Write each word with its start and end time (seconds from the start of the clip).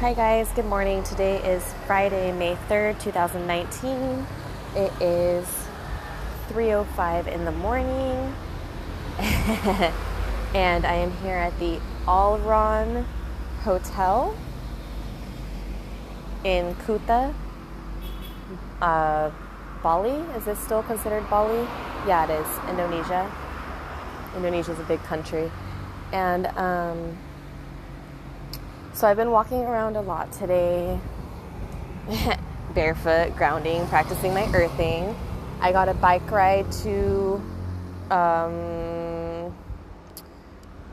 Hi 0.00 0.14
guys, 0.14 0.48
good 0.54 0.64
morning. 0.64 1.02
Today 1.02 1.36
is 1.44 1.62
Friday, 1.86 2.32
May 2.32 2.56
3rd, 2.70 2.98
2019. 3.00 4.26
It 4.74 4.90
is 4.98 5.46
3:05 6.48 7.26
in 7.26 7.44
the 7.44 7.52
morning. 7.52 8.34
and 10.54 10.86
I 10.86 10.94
am 10.94 11.10
here 11.18 11.36
at 11.36 11.52
the 11.58 11.78
Alron 12.06 13.04
Hotel 13.60 14.34
in 16.44 16.74
Kuta, 16.86 17.34
uh, 18.80 19.30
Bali. 19.82 20.24
Is 20.34 20.46
this 20.46 20.58
still 20.60 20.82
considered 20.82 21.28
Bali? 21.28 21.68
Yeah, 22.08 22.24
it 22.24 22.40
is. 22.40 22.48
Indonesia. 22.70 23.30
Indonesia 24.34 24.72
is 24.72 24.78
a 24.78 24.84
big 24.84 25.02
country. 25.02 25.52
And 26.10 26.46
um, 26.56 27.18
so 29.00 29.06
I've 29.06 29.16
been 29.16 29.30
walking 29.30 29.62
around 29.62 29.96
a 29.96 30.02
lot 30.02 30.30
today, 30.30 31.00
barefoot, 32.74 33.34
grounding, 33.34 33.86
practicing 33.86 34.34
my 34.34 34.44
earthing. 34.52 35.16
I 35.62 35.72
got 35.72 35.88
a 35.88 35.94
bike 35.94 36.30
ride 36.30 36.70
to, 36.82 37.40
um, 38.10 39.56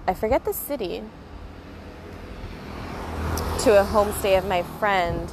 I 0.07 0.13
forget 0.15 0.45
the 0.45 0.53
city, 0.53 1.03
to 3.63 3.81
a 3.81 3.83
homestay 3.83 4.37
of 4.37 4.45
my 4.45 4.63
friend 4.79 5.29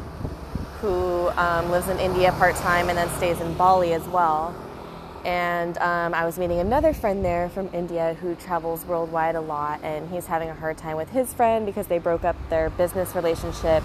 who 0.81 1.29
um, 1.37 1.71
lives 1.71 1.87
in 1.87 2.01
India 2.01 2.33
part 2.33 2.57
time 2.57 2.89
and 2.89 2.99
then 2.99 3.09
stays 3.11 3.41
in 3.41 3.55
Bali 3.55 3.93
as 3.93 4.03
well. 4.09 4.53
And 5.25 5.79
um, 5.79 6.13
I 6.13 6.27
was 6.27 6.39
meeting 6.39 6.59
another 6.59 6.93
friend 6.93 7.25
there 7.25 7.49
from 7.49 7.71
India 7.73 8.15
who 8.21 8.35
travels 8.35 8.85
worldwide 8.85 9.37
a 9.37 9.41
lot, 9.41 9.83
and 9.83 10.09
he's 10.11 10.27
having 10.27 10.51
a 10.51 10.55
hard 10.55 10.77
time 10.77 10.99
with 10.99 11.09
his 11.11 11.33
friend 11.33 11.65
because 11.65 11.87
they 11.87 11.99
broke 11.99 12.25
up 12.25 12.37
their 12.51 12.69
business 12.71 13.15
relationship, 13.15 13.83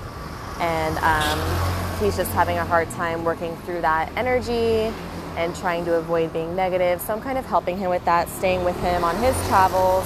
and 0.59 0.97
um, 0.97 1.99
he's 2.01 2.17
just 2.17 2.31
having 2.31 2.57
a 2.57 2.65
hard 2.65 2.89
time 2.91 3.23
working 3.23 3.55
through 3.57 3.81
that 3.81 4.11
energy 4.17 4.93
and 5.37 5.55
trying 5.55 5.85
to 5.85 5.95
avoid 5.95 6.33
being 6.33 6.57
negative. 6.57 6.99
So 6.99 7.13
I'm 7.13 7.21
kind 7.21 7.37
of 7.37 7.45
helping 7.45 7.77
him 7.77 7.89
with 7.89 8.03
that, 8.03 8.27
staying 8.27 8.65
with 8.65 8.77
him 8.81 9.05
on 9.05 9.15
his 9.23 9.35
travels. 9.47 10.05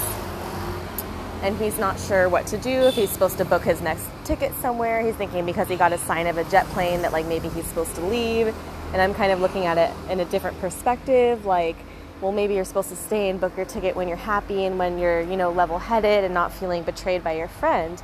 And 1.42 1.58
he's 1.58 1.80
not 1.80 2.00
sure 2.00 2.30
what 2.30 2.46
to 2.48 2.58
do 2.58 2.70
if 2.70 2.94
he's 2.94 3.10
supposed 3.10 3.38
to 3.40 3.46
book 3.46 3.64
his 3.64 3.82
next 3.82 4.06
ticket 4.24 4.54
somewhere. 4.62 5.02
He's 5.02 5.16
thinking 5.16 5.46
because 5.46 5.68
he 5.68 5.76
got 5.76 5.92
a 5.92 5.98
sign 5.98 6.28
of 6.28 6.38
a 6.38 6.44
jet 6.46 6.66
plane 6.68 7.02
that 7.02 7.12
like 7.12 7.26
maybe 7.26 7.50
he's 7.50 7.66
supposed 7.66 7.96
to 7.96 8.02
leave 8.02 8.56
and 8.94 9.02
I'm 9.02 9.14
kind 9.14 9.32
of 9.32 9.42
looking 9.42 9.66
at 9.66 9.78
it 9.78 9.92
in 10.10 10.20
a 10.20 10.26
different 10.26 10.60
perspective 10.62 11.46
like 11.46 11.76
well 12.22 12.32
maybe 12.32 12.54
you're 12.54 12.64
supposed 12.64 12.90
to 12.90 12.96
stay 12.96 13.30
and 13.30 13.42
book 13.42 13.58
your 13.58 13.66
ticket 13.66 13.96
when 13.96 14.08
you're 14.08 14.16
happy 14.16 14.66
and 14.66 14.78
when 14.80 14.98
you're 14.98 15.22
you 15.22 15.36
know 15.36 15.52
level-headed 15.52 16.24
and 16.24 16.34
not 16.34 16.54
feeling 16.54 16.84
betrayed 16.84 17.24
by 17.24 17.34
your 17.34 17.48
friend 17.48 18.02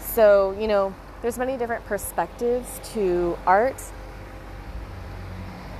so 0.00 0.56
you 0.58 0.66
know 0.66 0.94
there's 1.22 1.38
many 1.38 1.56
different 1.56 1.84
perspectives 1.86 2.80
to 2.92 3.38
art 3.46 3.80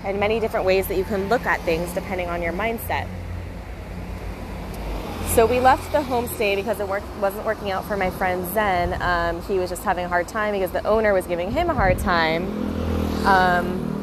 and 0.05 0.21
many 0.21 0.39
different 0.39 0.67
ways 0.67 0.87
that 0.87 0.97
you 0.97 1.05
can 1.05 1.29
look 1.29 1.47
at 1.47 1.61
things 1.63 1.93
depending 1.95 2.29
on 2.29 2.43
your 2.43 2.53
mindset 2.53 3.09
so 5.35 5.47
we 5.47 5.59
left 5.59 5.91
the 5.91 5.99
homestay 5.99 6.55
because 6.55 6.79
it 6.79 6.87
work, 6.87 7.03
wasn't 7.21 7.45
working 7.45 7.73
out 7.73 7.85
for 7.87 7.97
my 7.97 8.09
friend 8.11 8.47
Zen. 8.55 9.03
Um, 9.03 9.43
he 9.43 9.59
was 9.59 9.69
just 9.69 9.83
having 9.83 10.05
a 10.05 10.09
hard 10.09 10.29
time 10.29 10.53
because 10.53 10.71
the 10.71 10.87
owner 10.87 11.13
was 11.13 11.27
giving 11.27 11.51
him 11.51 11.71
a 11.71 11.75
hard 11.75 11.99
time. 11.99 12.45
Um, 13.27 13.94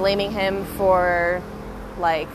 blaming 0.00 0.32
him 0.32 0.64
for 0.76 1.42
like 1.98 2.28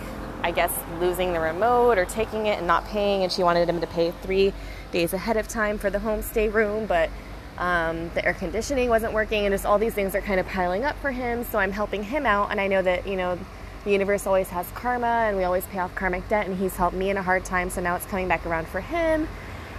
I 0.44 0.52
guess 0.52 0.72
losing 1.00 1.34
the 1.34 1.40
remote 1.40 1.98
or 1.98 2.06
taking 2.06 2.46
it 2.46 2.60
and 2.60 2.68
not 2.68 2.86
paying, 2.86 3.24
and 3.24 3.32
she 3.32 3.42
wanted 3.42 3.68
him 3.68 3.82
to 3.82 3.88
pay 3.88 4.12
three 4.22 4.54
days 4.92 5.14
ahead 5.14 5.36
of 5.36 5.48
time 5.48 5.80
for 5.80 5.90
the 5.90 5.98
homestay 5.98 6.54
room, 6.54 6.86
but 6.86 7.10
um, 7.58 8.12
the 8.14 8.24
air 8.24 8.36
conditioning 8.36 8.88
wasn't 8.88 9.14
working, 9.14 9.46
and 9.48 9.54
just 9.54 9.66
all 9.66 9.80
these 9.80 9.96
things 9.96 10.14
are 10.14 10.22
kind 10.22 10.40
of 10.40 10.46
piling 10.46 10.84
up 10.84 10.96
for 11.00 11.10
him. 11.10 11.44
So 11.44 11.58
I'm 11.58 11.72
helping 11.72 12.04
him 12.04 12.28
out, 12.28 12.52
and 12.52 12.62
I 12.62 12.68
know 12.68 12.84
that 12.84 13.08
you 13.08 13.16
know 13.16 13.40
the 13.84 13.92
universe 13.92 14.28
always 14.28 14.50
has 14.50 14.70
karma, 14.76 15.26
and 15.28 15.36
we 15.36 15.44
always 15.44 15.66
pay 15.66 15.80
off 15.80 15.96
karmic 15.96 16.30
debt, 16.30 16.46
and 16.46 16.56
he's 16.60 16.76
helped 16.76 16.96
me 16.96 17.10
in 17.10 17.18
a 17.18 17.24
hard 17.24 17.44
time, 17.44 17.72
so 17.72 17.82
now 17.82 17.96
it's 17.96 18.06
coming 18.06 18.28
back 18.28 18.46
around 18.46 18.68
for 18.68 18.82
him, 18.82 19.28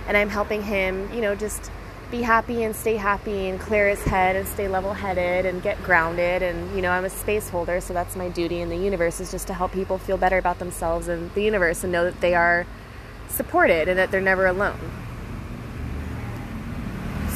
and 0.09 0.17
I'm 0.17 0.31
helping 0.31 0.65
him, 0.65 1.09
you 1.15 1.21
know, 1.21 1.37
just 1.37 1.71
be 2.11 2.23
happy 2.23 2.63
and 2.63 2.75
stay 2.75 2.97
happy 2.97 3.49
and 3.49 3.59
clear 3.59 3.89
his 3.89 4.03
head 4.03 4.37
and 4.37 4.47
stay 4.47 4.69
level 4.69 4.93
headed 4.93 5.45
and 5.45 5.63
get 5.63 5.83
grounded. 5.83 6.43
And, 6.43 6.75
you 6.77 6.83
know, 6.83 6.91
I'm 6.91 7.05
a 7.05 7.11
space 7.11 7.49
holder, 7.49 7.81
so 7.81 7.93
that's 7.93 8.15
my 8.15 8.29
duty 8.29 8.61
in 8.61 8.69
the 8.69 8.77
universe 8.77 9.21
is 9.21 9.31
just 9.31 9.47
to 9.49 9.55
help 9.55 9.73
people 9.73 9.99
feel 9.99 10.17
better 10.17 10.39
about 10.39 10.59
themselves 10.59 11.09
and 11.09 11.33
the 11.35 11.43
universe 11.43 11.83
and 11.83 11.93
know 11.93 12.05
that 12.05 12.21
they 12.21 12.35
are 12.35 12.67
supported 13.29 13.89
and 13.89 13.99
that 13.99 14.11
they're 14.11 14.21
never 14.21 14.47
alone. 14.47 14.79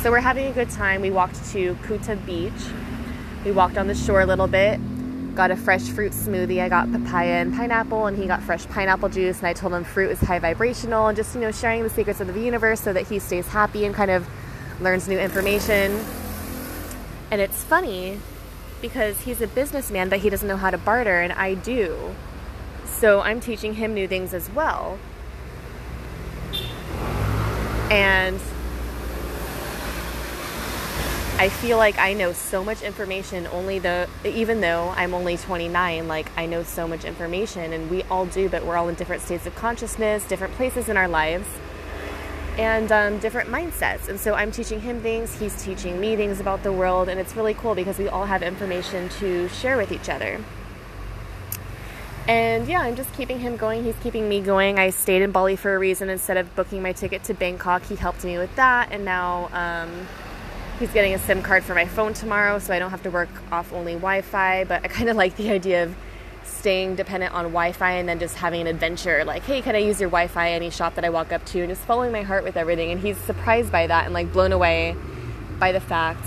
So 0.03 0.11
we're 0.11 0.21
having 0.21 0.47
a 0.47 0.53
good 0.53 0.71
time. 0.71 1.03
We 1.03 1.11
walked 1.11 1.45
to 1.51 1.75
Kuta 1.83 2.25
Beach. 2.25 2.53
We 3.45 3.53
walked 3.53 3.77
on 3.77 3.87
the 3.87 3.95
shore 3.95 4.21
a 4.21 4.27
little 4.27 4.47
bit, 4.47 4.81
got 5.35 5.51
a 5.51 5.57
fresh 5.57 5.91
fruit 5.91 6.13
smoothie. 6.13 6.63
I 6.63 6.69
got 6.69 6.91
papaya 6.91 7.35
and 7.35 7.55
pineapple, 7.55 8.07
and 8.07 8.17
he 8.17 8.27
got 8.27 8.43
fresh 8.43 8.67
pineapple 8.67 9.09
juice. 9.11 9.39
And 9.39 9.49
I 9.49 9.53
told 9.53 9.75
him 9.75 9.85
fruit 9.85 10.11
is 10.11 10.21
high 10.21 10.39
vibrational 10.39 11.09
and 11.09 11.17
just, 11.17 11.35
you 11.35 11.41
know, 11.41 11.53
sharing 11.53 11.83
the 11.83 11.91
secrets 11.91 12.21
of 12.21 12.33
the 12.33 12.41
universe 12.41 12.81
so 12.81 12.93
that 12.93 13.09
he 13.09 13.19
stays 13.19 13.49
happy 13.49 13.85
and 13.85 13.95
kind 13.95 14.11
of 14.11 14.27
learns 14.81 15.09
new 15.09 15.19
information. 15.19 16.05
And 17.31 17.41
it's 17.41 17.63
funny 17.63 18.19
because 18.81 19.21
he's 19.21 19.41
a 19.41 19.47
businessman, 19.47 20.09
but 20.09 20.21
he 20.21 20.31
doesn't 20.31 20.49
know 20.49 20.57
how 20.57 20.71
to 20.71 20.79
barter, 20.79 21.21
and 21.21 21.33
I 21.33 21.55
do. 21.55 22.15
So 22.87 23.21
I'm 23.21 23.41
teaching 23.41 23.75
him 23.75 23.95
new 23.95 24.09
things 24.09 24.35
as 24.35 24.51
well. 24.51 24.99
And 27.91 28.41
I 31.41 31.49
feel 31.49 31.79
like 31.79 31.99
I 31.99 32.13
know 32.13 32.35
so 32.35 32.63
much 32.63 32.83
information 32.83 33.47
only 33.47 33.79
though 33.79 34.07
even 34.27 34.61
though 34.61 34.93
I'm 34.95 35.15
only 35.15 35.39
29 35.39 36.07
like 36.07 36.31
I 36.37 36.45
know 36.45 36.63
so 36.63 36.87
much 36.87 37.07
information 37.07 37.73
and 37.73 37.91
we 37.91 38.03
all 38.05 38.27
do 38.27 38.51
but 38.51 38.67
we're 38.67 38.77
all 38.77 38.91
in 38.91 38.95
different 38.95 39.23
states 39.23 39.47
of 39.47 39.55
consciousness 39.55 40.23
different 40.29 40.53
places 40.57 40.91
in 40.91 40.99
our 40.99 41.09
lives 41.09 41.47
and 42.59 42.91
um, 42.93 43.19
different 43.19 43.49
mindsets. 43.49 44.09
And 44.09 44.19
so 44.19 44.35
I'm 44.35 44.51
teaching 44.51 44.81
him 44.81 45.01
things, 45.01 45.39
he's 45.39 45.63
teaching 45.63 46.01
me 46.01 46.17
things 46.17 46.41
about 46.41 46.63
the 46.63 46.73
world, 46.73 47.09
and 47.09 47.21
it's 47.21 47.37
really 47.37 47.55
cool 47.55 47.75
because 47.75 47.99
we 47.99 48.09
all 48.09 48.27
have 48.27 48.43
information 48.43 49.09
to 49.21 49.49
share 49.49 49.77
with 49.77 49.93
each 49.93 50.09
other. 50.09 50.41
And 52.29 52.69
yeah, 52.69 52.83
I'm 52.83 52.95
just 52.97 53.13
keeping 53.15 53.41
him 53.41 53.57
going. 53.57 53.83
He's 53.83 53.97
keeping 54.03 54.29
me 54.29 54.41
going. 54.41 54.79
I 54.79 54.91
stayed 54.91 55.23
in 55.23 55.33
Bali 55.33 55.57
for 55.57 55.75
a 55.75 55.79
reason. 55.79 56.09
Instead 56.09 56.37
of 56.37 56.55
booking 56.55 56.83
my 56.83 56.93
ticket 56.93 57.25
to 57.25 57.35
Bangkok, 57.35 57.83
he 57.85 57.97
helped 57.97 58.25
me 58.25 58.39
with 58.39 58.55
that. 58.57 58.93
And 58.93 59.05
now 59.05 59.49
um, 59.53 60.07
he's 60.79 60.93
getting 60.93 61.15
a 61.15 61.19
SIM 61.19 61.43
card 61.43 61.65
for 61.65 61.75
my 61.75 61.87
phone 61.87 62.13
tomorrow, 62.13 62.59
so 62.59 62.73
I 62.73 62.79
don't 62.79 62.91
have 62.91 63.03
to 63.03 63.11
work 63.11 63.31
off 63.51 63.73
only 63.73 63.95
Wi 63.95 64.21
Fi. 64.21 64.65
But 64.65 64.85
I 64.85 64.89
kind 64.89 65.09
of 65.09 65.17
like 65.17 65.37
the 65.37 65.51
idea 65.51 65.85
of 65.85 65.97
staying 66.45 66.97
dependent 66.97 67.33
on 67.35 67.45
Wi-Fi 67.47 67.93
and 67.93 68.09
then 68.09 68.19
just 68.19 68.37
having 68.37 68.61
an 68.61 68.67
adventure. 68.67 69.25
Like, 69.25 69.43
hey, 69.43 69.63
can 69.63 69.75
I 69.75 69.79
use 69.79 70.01
your 70.01 70.11
Wi-Fi 70.11 70.51
any 70.51 70.71
shop 70.71 70.95
that 70.95 71.05
I 71.05 71.11
walk 71.11 71.33
up 71.33 71.45
to? 71.47 71.61
And 71.61 71.69
just 71.69 71.83
following 71.83 72.13
my 72.13 72.23
heart 72.23 72.45
with 72.45 72.57
everything. 72.57 72.91
And 72.91 73.01
he's 73.01 73.17
surprised 73.19 73.73
by 73.73 73.87
that 73.87 74.05
and 74.05 74.15
like 74.15 74.33
blown 74.33 74.53
away 74.53 74.97
by 75.59 75.73
the 75.73 75.81
fact 75.81 76.25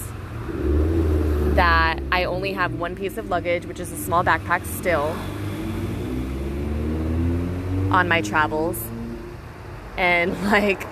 that 1.56 2.00
I 2.12 2.24
only 2.24 2.54
have 2.54 2.76
one 2.76 2.96
piece 2.96 3.18
of 3.18 3.30
luggage, 3.30 3.66
which 3.66 3.80
is 3.80 3.92
a 3.92 3.98
small 3.98 4.24
backpack 4.24 4.66
still 4.66 5.16
on 7.94 8.08
my 8.08 8.22
travels. 8.22 8.82
And 9.98 10.34
like 10.52 10.84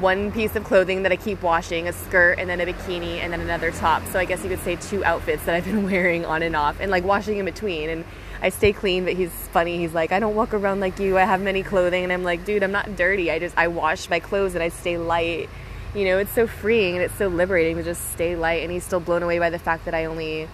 one 0.00 0.32
piece 0.32 0.56
of 0.56 0.64
clothing 0.64 1.04
that 1.04 1.12
I 1.12 1.16
keep 1.16 1.42
washing, 1.42 1.88
a 1.88 1.92
skirt 1.92 2.38
and 2.38 2.50
then 2.50 2.60
a 2.60 2.66
bikini 2.66 3.18
and 3.18 3.32
then 3.32 3.40
another 3.40 3.70
top. 3.70 4.04
So 4.06 4.18
I 4.18 4.24
guess 4.24 4.42
you 4.42 4.50
could 4.50 4.60
say 4.60 4.76
two 4.76 5.04
outfits 5.04 5.44
that 5.44 5.54
I've 5.54 5.64
been 5.64 5.84
wearing 5.90 6.24
on 6.24 6.42
and 6.42 6.56
off 6.56 6.76
and 6.80 6.90
like 6.90 7.04
washing 7.04 7.38
in 7.38 7.44
between. 7.44 7.88
And 7.88 8.04
I 8.40 8.48
stay 8.50 8.72
clean, 8.72 9.04
but 9.04 9.14
he's 9.14 9.30
funny. 9.30 9.78
He's 9.78 9.94
like, 9.94 10.12
I 10.12 10.20
don't 10.20 10.34
walk 10.34 10.54
around 10.54 10.80
like 10.80 10.98
you. 10.98 11.16
I 11.16 11.22
have 11.22 11.40
many 11.40 11.62
clothing. 11.62 12.04
And 12.04 12.12
I'm 12.12 12.22
like, 12.22 12.44
dude, 12.44 12.62
I'm 12.62 12.72
not 12.72 12.96
dirty. 12.96 13.30
I 13.30 13.38
just, 13.38 13.56
I 13.56 13.68
wash 13.68 14.08
my 14.10 14.20
clothes 14.20 14.54
and 14.54 14.62
I 14.62 14.68
stay 14.68 14.98
light. 14.98 15.48
You 15.94 16.04
know, 16.04 16.18
it's 16.18 16.32
so 16.32 16.46
freeing 16.46 16.94
and 16.94 17.04
it's 17.04 17.16
so 17.16 17.28
liberating 17.28 17.76
to 17.76 17.82
just 17.82 18.12
stay 18.12 18.36
light. 18.36 18.62
And 18.62 18.72
he's 18.72 18.84
still 18.84 19.00
blown 19.00 19.22
away 19.22 19.38
by 19.38 19.50
the 19.50 19.58
fact 19.58 19.84
that 19.86 19.94
I 19.94 20.06
only 20.06 20.48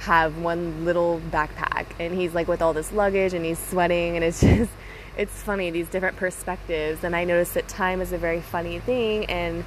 have 0.00 0.38
one 0.38 0.84
little 0.84 1.20
backpack. 1.30 1.86
And 2.00 2.14
he's 2.14 2.34
like 2.34 2.48
with 2.48 2.62
all 2.62 2.72
this 2.72 2.92
luggage 2.92 3.34
and 3.34 3.44
he's 3.44 3.58
sweating. 3.58 4.16
And 4.16 4.24
it's 4.24 4.40
just, 4.42 4.72
it's 5.16 5.42
funny, 5.42 5.70
these 5.70 5.88
different 5.88 6.16
perspectives. 6.16 7.04
And 7.04 7.14
I 7.14 7.24
noticed 7.24 7.54
that 7.54 7.68
time 7.68 8.00
is 8.00 8.12
a 8.12 8.18
very 8.18 8.40
funny 8.40 8.80
thing. 8.80 9.26
And 9.26 9.64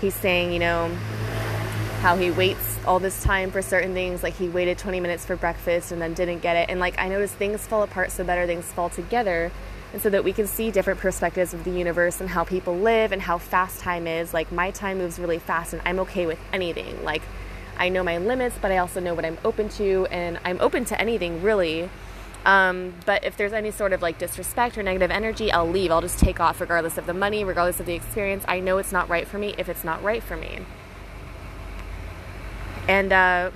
he's 0.00 0.14
saying, 0.14 0.52
you 0.52 0.58
know, 0.58 0.90
how 1.96 2.16
he 2.16 2.30
waits 2.30 2.78
all 2.86 2.98
this 2.98 3.22
time 3.22 3.50
for 3.50 3.62
certain 3.62 3.92
things. 3.94 4.22
Like 4.22 4.34
he 4.34 4.48
waited 4.48 4.78
20 4.78 5.00
minutes 5.00 5.24
for 5.24 5.36
breakfast 5.36 5.92
and 5.92 6.00
then 6.00 6.14
didn't 6.14 6.40
get 6.40 6.56
it. 6.56 6.70
And 6.70 6.78
like 6.78 6.98
I 6.98 7.08
noticed 7.08 7.34
things 7.34 7.66
fall 7.66 7.82
apart 7.82 8.12
so 8.12 8.24
better 8.24 8.46
things 8.46 8.64
fall 8.66 8.88
together. 8.88 9.50
And 9.92 10.02
so 10.02 10.10
that 10.10 10.24
we 10.24 10.32
can 10.32 10.46
see 10.46 10.70
different 10.70 11.00
perspectives 11.00 11.54
of 11.54 11.64
the 11.64 11.70
universe 11.70 12.20
and 12.20 12.28
how 12.28 12.44
people 12.44 12.76
live 12.76 13.12
and 13.12 13.22
how 13.22 13.38
fast 13.38 13.80
time 13.80 14.06
is. 14.06 14.34
Like 14.34 14.52
my 14.52 14.70
time 14.70 14.98
moves 14.98 15.18
really 15.18 15.38
fast 15.38 15.72
and 15.72 15.82
I'm 15.84 15.98
okay 16.00 16.26
with 16.26 16.38
anything. 16.52 17.02
Like 17.02 17.22
I 17.78 17.88
know 17.88 18.02
my 18.02 18.18
limits, 18.18 18.56
but 18.60 18.70
I 18.70 18.78
also 18.78 19.00
know 19.00 19.14
what 19.14 19.24
I'm 19.24 19.38
open 19.44 19.68
to. 19.70 20.06
And 20.10 20.38
I'm 20.44 20.60
open 20.60 20.84
to 20.86 21.00
anything 21.00 21.42
really. 21.42 21.88
Um, 22.44 22.94
but 23.04 23.24
if 23.24 23.36
there's 23.36 23.52
any 23.52 23.72
sort 23.72 23.92
of 23.92 24.02
like 24.02 24.18
disrespect 24.18 24.78
or 24.78 24.82
negative 24.82 25.10
energy, 25.10 25.50
I'll 25.50 25.68
leave. 25.68 25.90
I'll 25.90 26.00
just 26.00 26.18
take 26.18 26.38
off 26.38 26.60
regardless 26.60 26.98
of 26.98 27.06
the 27.06 27.14
money, 27.14 27.42
regardless 27.42 27.80
of 27.80 27.86
the 27.86 27.94
experience. 27.94 28.44
I 28.46 28.60
know 28.60 28.78
it's 28.78 28.92
not 28.92 29.08
right 29.08 29.26
for 29.26 29.38
me 29.38 29.54
if 29.58 29.68
it's 29.68 29.82
not 29.82 30.02
right 30.02 30.22
for 30.22 30.36
me. 30.36 30.60
And, 32.88 33.12
uh, 33.12 33.50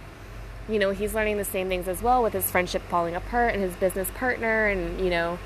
you 0.69 0.79
know, 0.79 0.91
he's 0.91 1.15
learning 1.15 1.39
the 1.39 1.45
same 1.45 1.69
things 1.69 1.89
as 1.89 2.03
well 2.03 2.23
with 2.23 2.33
his 2.33 2.51
friendship 2.51 2.83
falling 2.83 3.15
apart 3.15 3.55
and 3.55 3.63
his 3.63 3.75
business 3.75 4.09
partner. 4.15 4.67
And, 4.67 5.01
you 5.01 5.11
know, 5.11 5.39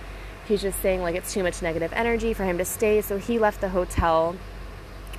he's 0.46 0.62
just 0.62 0.81
saying 0.81 1.02
like 1.02 1.14
it's 1.14 1.32
too 1.32 1.42
much 1.42 1.62
negative 1.62 1.92
energy 1.92 2.34
for 2.34 2.44
him 2.44 2.58
to 2.58 2.64
stay. 2.64 3.00
So 3.00 3.19
he 3.19 3.38
left 3.38 3.60
the 3.60 3.70
hotel 3.70 4.36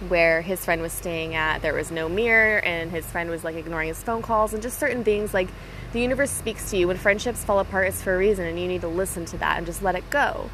where 0.09 0.41
his 0.41 0.63
friend 0.63 0.81
was 0.81 0.94
staying 0.94 1.35
at. 1.35 1.62
There 1.62 1.73
was 1.73 1.91
no 1.91 2.09
mirror, 2.09 2.59
and 2.59 2.91
his 2.91 3.06
friend 3.06 3.29
was 3.29 3.44
like 3.44 3.56
ignoring 3.56 3.88
his 3.88 4.03
phone 4.03 4.21
calls 4.21 4.53
and 4.53 4.62
just 4.62 4.77
certain 4.77 5.03
things 5.03 5.33
like 5.33 5.47
the 5.94 6.01
universe 6.01 6.31
speaks 6.31 6.69
to 6.71 6.77
you. 6.77 6.88
When 6.88 6.97
friendships 6.97 7.44
fall 7.44 7.59
apart, 7.59 7.88
it's 7.88 8.01
for 8.01 8.13
a 8.13 8.17
reason, 8.17 8.45
and 8.45 8.59
you 8.59 8.67
need 8.67 8.81
to 8.81 8.88
listen 8.88 9.25
to 9.25 9.38
that 9.38 9.57
and 9.57 9.65
just 9.65 9.81
let 9.81 9.95
it 9.95 10.09
go. 10.09 10.50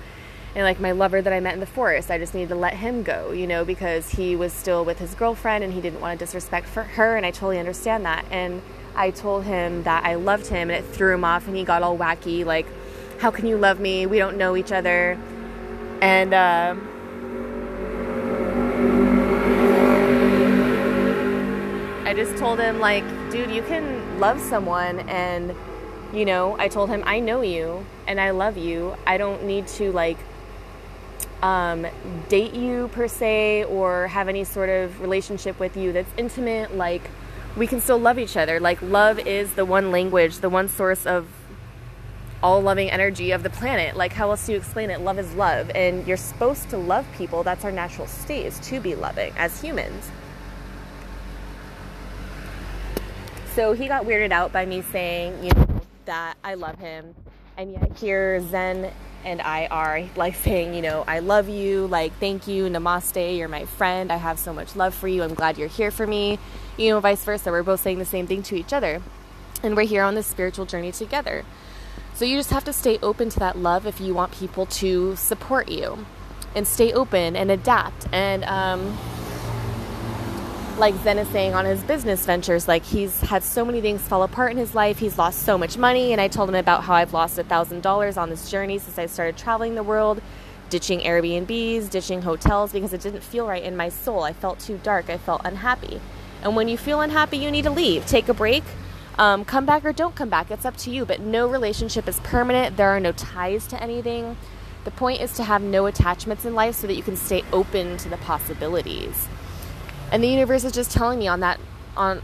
And 0.53 0.65
like 0.65 0.81
my 0.81 0.91
lover 0.91 1.21
that 1.21 1.31
I 1.31 1.39
met 1.39 1.53
in 1.53 1.61
the 1.61 1.65
forest, 1.65 2.11
I 2.11 2.17
just 2.17 2.33
needed 2.33 2.49
to 2.49 2.55
let 2.55 2.73
him 2.73 3.03
go, 3.03 3.31
you 3.31 3.47
know, 3.47 3.63
because 3.63 4.09
he 4.09 4.35
was 4.35 4.51
still 4.51 4.83
with 4.83 4.99
his 4.99 5.15
girlfriend 5.15 5.63
and 5.63 5.71
he 5.71 5.79
didn't 5.79 6.01
want 6.01 6.19
to 6.19 6.25
disrespect 6.25 6.67
for 6.67 6.83
her, 6.83 7.15
and 7.15 7.25
I 7.25 7.31
totally 7.31 7.57
understand 7.57 8.03
that. 8.05 8.25
And 8.31 8.61
I 8.93 9.11
told 9.11 9.45
him 9.45 9.83
that 9.83 10.03
I 10.03 10.15
loved 10.15 10.47
him, 10.47 10.69
and 10.69 10.83
it 10.83 10.85
threw 10.93 11.13
him 11.13 11.23
off, 11.23 11.47
and 11.47 11.55
he 11.55 11.63
got 11.63 11.83
all 11.83 11.97
wacky, 11.97 12.45
like, 12.45 12.67
"How 13.19 13.31
can 13.31 13.45
you 13.47 13.57
love 13.57 13.79
me? 13.79 14.05
We 14.05 14.17
don't 14.17 14.37
know 14.37 14.57
each 14.57 14.73
other." 14.73 15.17
And 16.01 16.33
uh, 16.33 16.75
I 22.05 22.13
just 22.13 22.35
told 22.37 22.59
him, 22.59 22.81
like, 22.81 23.05
dude, 23.31 23.51
you 23.51 23.61
can 23.61 24.19
love 24.19 24.41
someone 24.41 24.99
and 25.07 25.55
you 26.13 26.25
know, 26.25 26.57
I 26.59 26.67
told 26.67 26.89
him, 26.89 27.03
I 27.05 27.21
know 27.21 27.41
you 27.41 27.85
and 28.05 28.19
I 28.19 28.31
love 28.31 28.57
you. 28.57 28.97
I 29.07 29.17
don't 29.17 29.45
need 29.45 29.67
to 29.67 29.93
like 29.93 30.17
um, 31.41 31.87
date 32.29 32.53
you 32.53 32.89
per 32.89 33.07
se 33.07 33.65
or 33.65 34.07
have 34.07 34.27
any 34.27 34.43
sort 34.43 34.69
of 34.69 35.01
relationship 35.01 35.59
with 35.59 35.75
you 35.75 35.91
that's 35.91 36.11
intimate. 36.17 36.75
Like, 36.75 37.09
we 37.57 37.67
can 37.67 37.81
still 37.81 37.97
love 37.97 38.19
each 38.19 38.37
other. 38.37 38.59
Like, 38.59 38.81
love 38.81 39.19
is 39.19 39.53
the 39.53 39.65
one 39.65 39.91
language, 39.91 40.37
the 40.37 40.49
one 40.49 40.67
source 40.67 41.05
of 41.05 41.27
all 42.43 42.61
loving 42.61 42.89
energy 42.89 43.31
of 43.31 43.43
the 43.43 43.49
planet. 43.49 43.95
Like, 43.95 44.13
how 44.13 44.29
else 44.31 44.45
do 44.45 44.53
you 44.53 44.57
explain 44.57 44.89
it? 44.89 45.01
Love 45.01 45.19
is 45.19 45.33
love. 45.35 45.69
And 45.75 46.07
you're 46.07 46.17
supposed 46.17 46.69
to 46.69 46.77
love 46.77 47.05
people. 47.15 47.43
That's 47.43 47.63
our 47.65 47.71
natural 47.71 48.07
state, 48.07 48.45
is 48.45 48.59
to 48.61 48.79
be 48.79 48.95
loving 48.95 49.33
as 49.37 49.61
humans. 49.61 50.09
So 53.53 53.73
he 53.73 53.87
got 53.87 54.05
weirded 54.05 54.31
out 54.31 54.53
by 54.53 54.65
me 54.65 54.81
saying, 54.81 55.43
you 55.43 55.51
know, 55.53 55.81
that 56.05 56.37
I 56.43 56.53
love 56.53 56.79
him. 56.79 57.13
And 57.57 57.73
yet 57.73 57.97
here 57.97 58.39
Zen 58.49 58.91
and 59.23 59.41
I 59.41 59.67
are 59.67 60.03
like 60.15 60.35
saying, 60.35 60.73
you 60.73 60.81
know, 60.81 61.03
I 61.07 61.19
love 61.19 61.49
you, 61.49 61.87
like 61.87 62.13
thank 62.19 62.47
you, 62.47 62.65
namaste, 62.65 63.37
you're 63.37 63.47
my 63.47 63.65
friend. 63.65 64.11
I 64.11 64.17
have 64.17 64.39
so 64.39 64.53
much 64.53 64.75
love 64.75 64.93
for 64.93 65.07
you. 65.07 65.23
I'm 65.23 65.33
glad 65.33 65.57
you're 65.57 65.67
here 65.67 65.91
for 65.91 66.05
me. 66.05 66.39
You 66.77 66.89
know, 66.89 66.99
vice 66.99 67.23
versa. 67.23 67.51
We're 67.51 67.63
both 67.63 67.81
saying 67.81 67.99
the 67.99 68.05
same 68.05 68.27
thing 68.27 68.43
to 68.43 68.55
each 68.55 68.73
other. 68.73 69.01
And 69.63 69.75
we're 69.75 69.83
here 69.83 70.03
on 70.03 70.15
this 70.15 70.27
spiritual 70.27 70.65
journey 70.65 70.91
together. 70.91 71.45
So 72.13 72.25
you 72.25 72.37
just 72.37 72.51
have 72.51 72.63
to 72.65 72.73
stay 72.73 72.99
open 73.01 73.29
to 73.29 73.39
that 73.39 73.57
love 73.57 73.85
if 73.87 74.01
you 74.01 74.13
want 74.13 74.31
people 74.31 74.65
to 74.67 75.15
support 75.15 75.69
you 75.69 76.05
and 76.55 76.67
stay 76.67 76.93
open 76.93 77.35
and 77.35 77.49
adapt. 77.49 78.07
And 78.11 78.43
um, 78.45 78.97
like 80.77 80.95
Zen 81.03 81.17
is 81.17 81.27
saying 81.29 81.53
on 81.53 81.65
his 81.65 81.81
business 81.83 82.25
ventures, 82.25 82.67
like 82.67 82.83
he's 82.83 83.19
had 83.21 83.43
so 83.43 83.63
many 83.63 83.81
things 83.81 84.01
fall 84.01 84.23
apart 84.23 84.51
in 84.51 84.57
his 84.57 84.73
life. 84.73 84.99
He's 84.99 85.17
lost 85.17 85.43
so 85.43 85.57
much 85.57 85.77
money. 85.77 86.11
And 86.11 86.21
I 86.21 86.27
told 86.27 86.49
him 86.49 86.55
about 86.55 86.83
how 86.83 86.93
I've 86.93 87.13
lost 87.13 87.37
a 87.37 87.43
thousand 87.43 87.81
dollars 87.81 88.17
on 88.17 88.29
this 88.29 88.49
journey 88.49 88.79
since 88.79 88.97
I 88.97 89.05
started 89.05 89.37
traveling 89.37 89.75
the 89.75 89.83
world, 89.83 90.21
ditching 90.69 91.01
Airbnbs, 91.01 91.89
ditching 91.89 92.21
hotels 92.21 92.71
because 92.71 92.93
it 92.93 93.01
didn't 93.01 93.21
feel 93.23 93.47
right 93.47 93.63
in 93.63 93.75
my 93.75 93.89
soul. 93.89 94.23
I 94.23 94.33
felt 94.33 94.59
too 94.59 94.79
dark. 94.81 95.09
I 95.09 95.17
felt 95.17 95.41
unhappy. 95.45 96.01
And 96.43 96.55
when 96.55 96.67
you 96.67 96.77
feel 96.77 97.01
unhappy, 97.01 97.37
you 97.37 97.51
need 97.51 97.63
to 97.63 97.71
leave. 97.71 98.05
Take 98.07 98.29
a 98.29 98.33
break. 98.33 98.63
Um, 99.19 99.45
come 99.45 99.65
back 99.65 99.85
or 99.85 99.93
don't 99.93 100.15
come 100.15 100.29
back. 100.29 100.49
It's 100.49 100.65
up 100.65 100.77
to 100.77 100.89
you. 100.89 101.05
But 101.05 101.19
no 101.19 101.47
relationship 101.47 102.07
is 102.07 102.19
permanent. 102.21 102.77
There 102.77 102.89
are 102.89 102.99
no 102.99 103.11
ties 103.11 103.67
to 103.67 103.81
anything. 103.81 104.37
The 104.85 104.91
point 104.91 105.21
is 105.21 105.33
to 105.33 105.43
have 105.43 105.61
no 105.61 105.85
attachments 105.85 106.45
in 106.45 106.55
life 106.55 106.75
so 106.75 106.87
that 106.87 106.95
you 106.95 107.03
can 107.03 107.15
stay 107.15 107.43
open 107.51 107.97
to 107.97 108.09
the 108.09 108.17
possibilities 108.17 109.27
and 110.11 110.23
the 110.23 110.27
universe 110.27 110.63
is 110.63 110.73
just 110.73 110.91
telling 110.91 111.19
me 111.19 111.27
on 111.27 111.39
that 111.39 111.59
on 111.95 112.21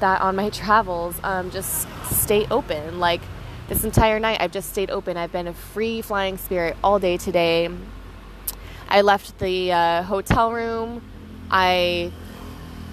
that 0.00 0.20
on 0.20 0.36
my 0.36 0.50
travels 0.62 1.16
um, 1.22 1.50
just 1.50 1.86
stay 2.10 2.46
open. 2.50 2.98
Like 3.00 3.20
this 3.68 3.82
entire 3.82 4.20
night 4.20 4.40
i've 4.40 4.52
just 4.52 4.70
stayed 4.70 4.90
open. 4.90 5.16
I've 5.16 5.32
been 5.32 5.48
a 5.48 5.54
free 5.54 6.00
flying 6.02 6.38
spirit 6.38 6.76
all 6.82 6.98
day 6.98 7.16
today. 7.16 7.68
I 8.88 9.00
left 9.00 9.38
the 9.40 9.72
uh, 9.72 10.02
hotel 10.04 10.52
room. 10.52 11.02
I 11.50 12.12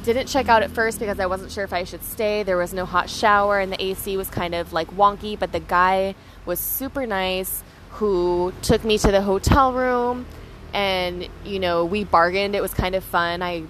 didn't 0.04 0.28
check 0.28 0.50
out 0.50 0.64
at 0.64 0.72
first 0.72 1.00
because 1.00 1.18
i 1.18 1.26
wasn't 1.26 1.50
sure 1.50 1.64
if 1.64 1.72
i 1.72 1.84
should 1.84 2.04
stay. 2.04 2.44
There 2.44 2.58
was 2.58 2.74
no 2.74 2.86
hot 2.86 3.10
shower 3.10 3.60
and 3.60 3.72
the 3.72 3.82
ac 3.84 4.18
was 4.18 4.30
kind 4.30 4.56
of 4.56 4.74
like 4.74 4.90
wonky 4.96 5.38
but 5.38 5.52
the 5.52 5.60
guy 5.60 6.16
was 6.46 6.60
super 6.60 7.06
nice 7.06 7.64
who 7.92 8.52
took 8.64 8.84
me 8.84 8.98
to 8.98 9.12
the 9.12 9.22
hotel 9.22 9.74
room. 9.74 10.26
And 10.74 11.30
you 11.46 11.60
know 11.60 11.86
we 11.86 12.04
bargained. 12.04 12.56
It 12.56 12.62
was 12.62 12.74
kind 12.74 12.96
of 12.96 13.04
fun. 13.04 13.44
I 13.44 13.64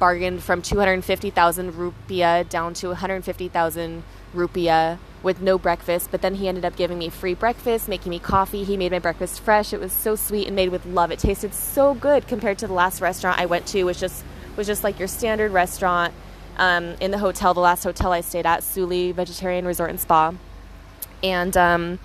bargained 0.00 0.42
from 0.42 0.62
250,000 0.62 1.72
rupiah 1.74 2.48
down 2.48 2.74
to 2.74 2.88
150,000 2.88 4.02
rupiah 4.34 4.98
with 5.22 5.40
no 5.40 5.58
breakfast. 5.58 6.10
But 6.10 6.22
then 6.22 6.34
he 6.36 6.48
ended 6.48 6.64
up 6.64 6.74
giving 6.74 6.98
me 6.98 7.08
free 7.08 7.34
breakfast, 7.34 7.88
making 7.88 8.10
me 8.10 8.18
coffee. 8.18 8.64
He 8.64 8.76
made 8.76 8.90
my 8.90 8.98
breakfast 8.98 9.40
fresh. 9.40 9.72
It 9.72 9.78
was 9.78 9.92
so 9.92 10.16
sweet 10.16 10.48
and 10.48 10.56
made 10.56 10.70
with 10.70 10.84
love. 10.86 11.12
It 11.12 11.20
tasted 11.20 11.54
so 11.54 11.94
good 11.94 12.26
compared 12.26 12.58
to 12.58 12.66
the 12.66 12.72
last 12.72 13.00
restaurant 13.00 13.38
I 13.38 13.46
went 13.46 13.66
to, 13.68 13.84
which 13.84 14.00
just 14.00 14.24
was 14.56 14.66
just 14.66 14.82
like 14.82 14.98
your 14.98 15.06
standard 15.06 15.52
restaurant 15.52 16.12
um, 16.56 16.96
in 17.00 17.12
the 17.12 17.18
hotel. 17.18 17.54
The 17.54 17.60
last 17.60 17.84
hotel 17.84 18.12
I 18.12 18.22
stayed 18.22 18.46
at, 18.46 18.62
Suly 18.62 19.12
Vegetarian 19.14 19.64
Resort 19.66 19.90
and 19.90 20.00
Spa, 20.00 20.34
and 21.22 21.56
um, 21.56 21.98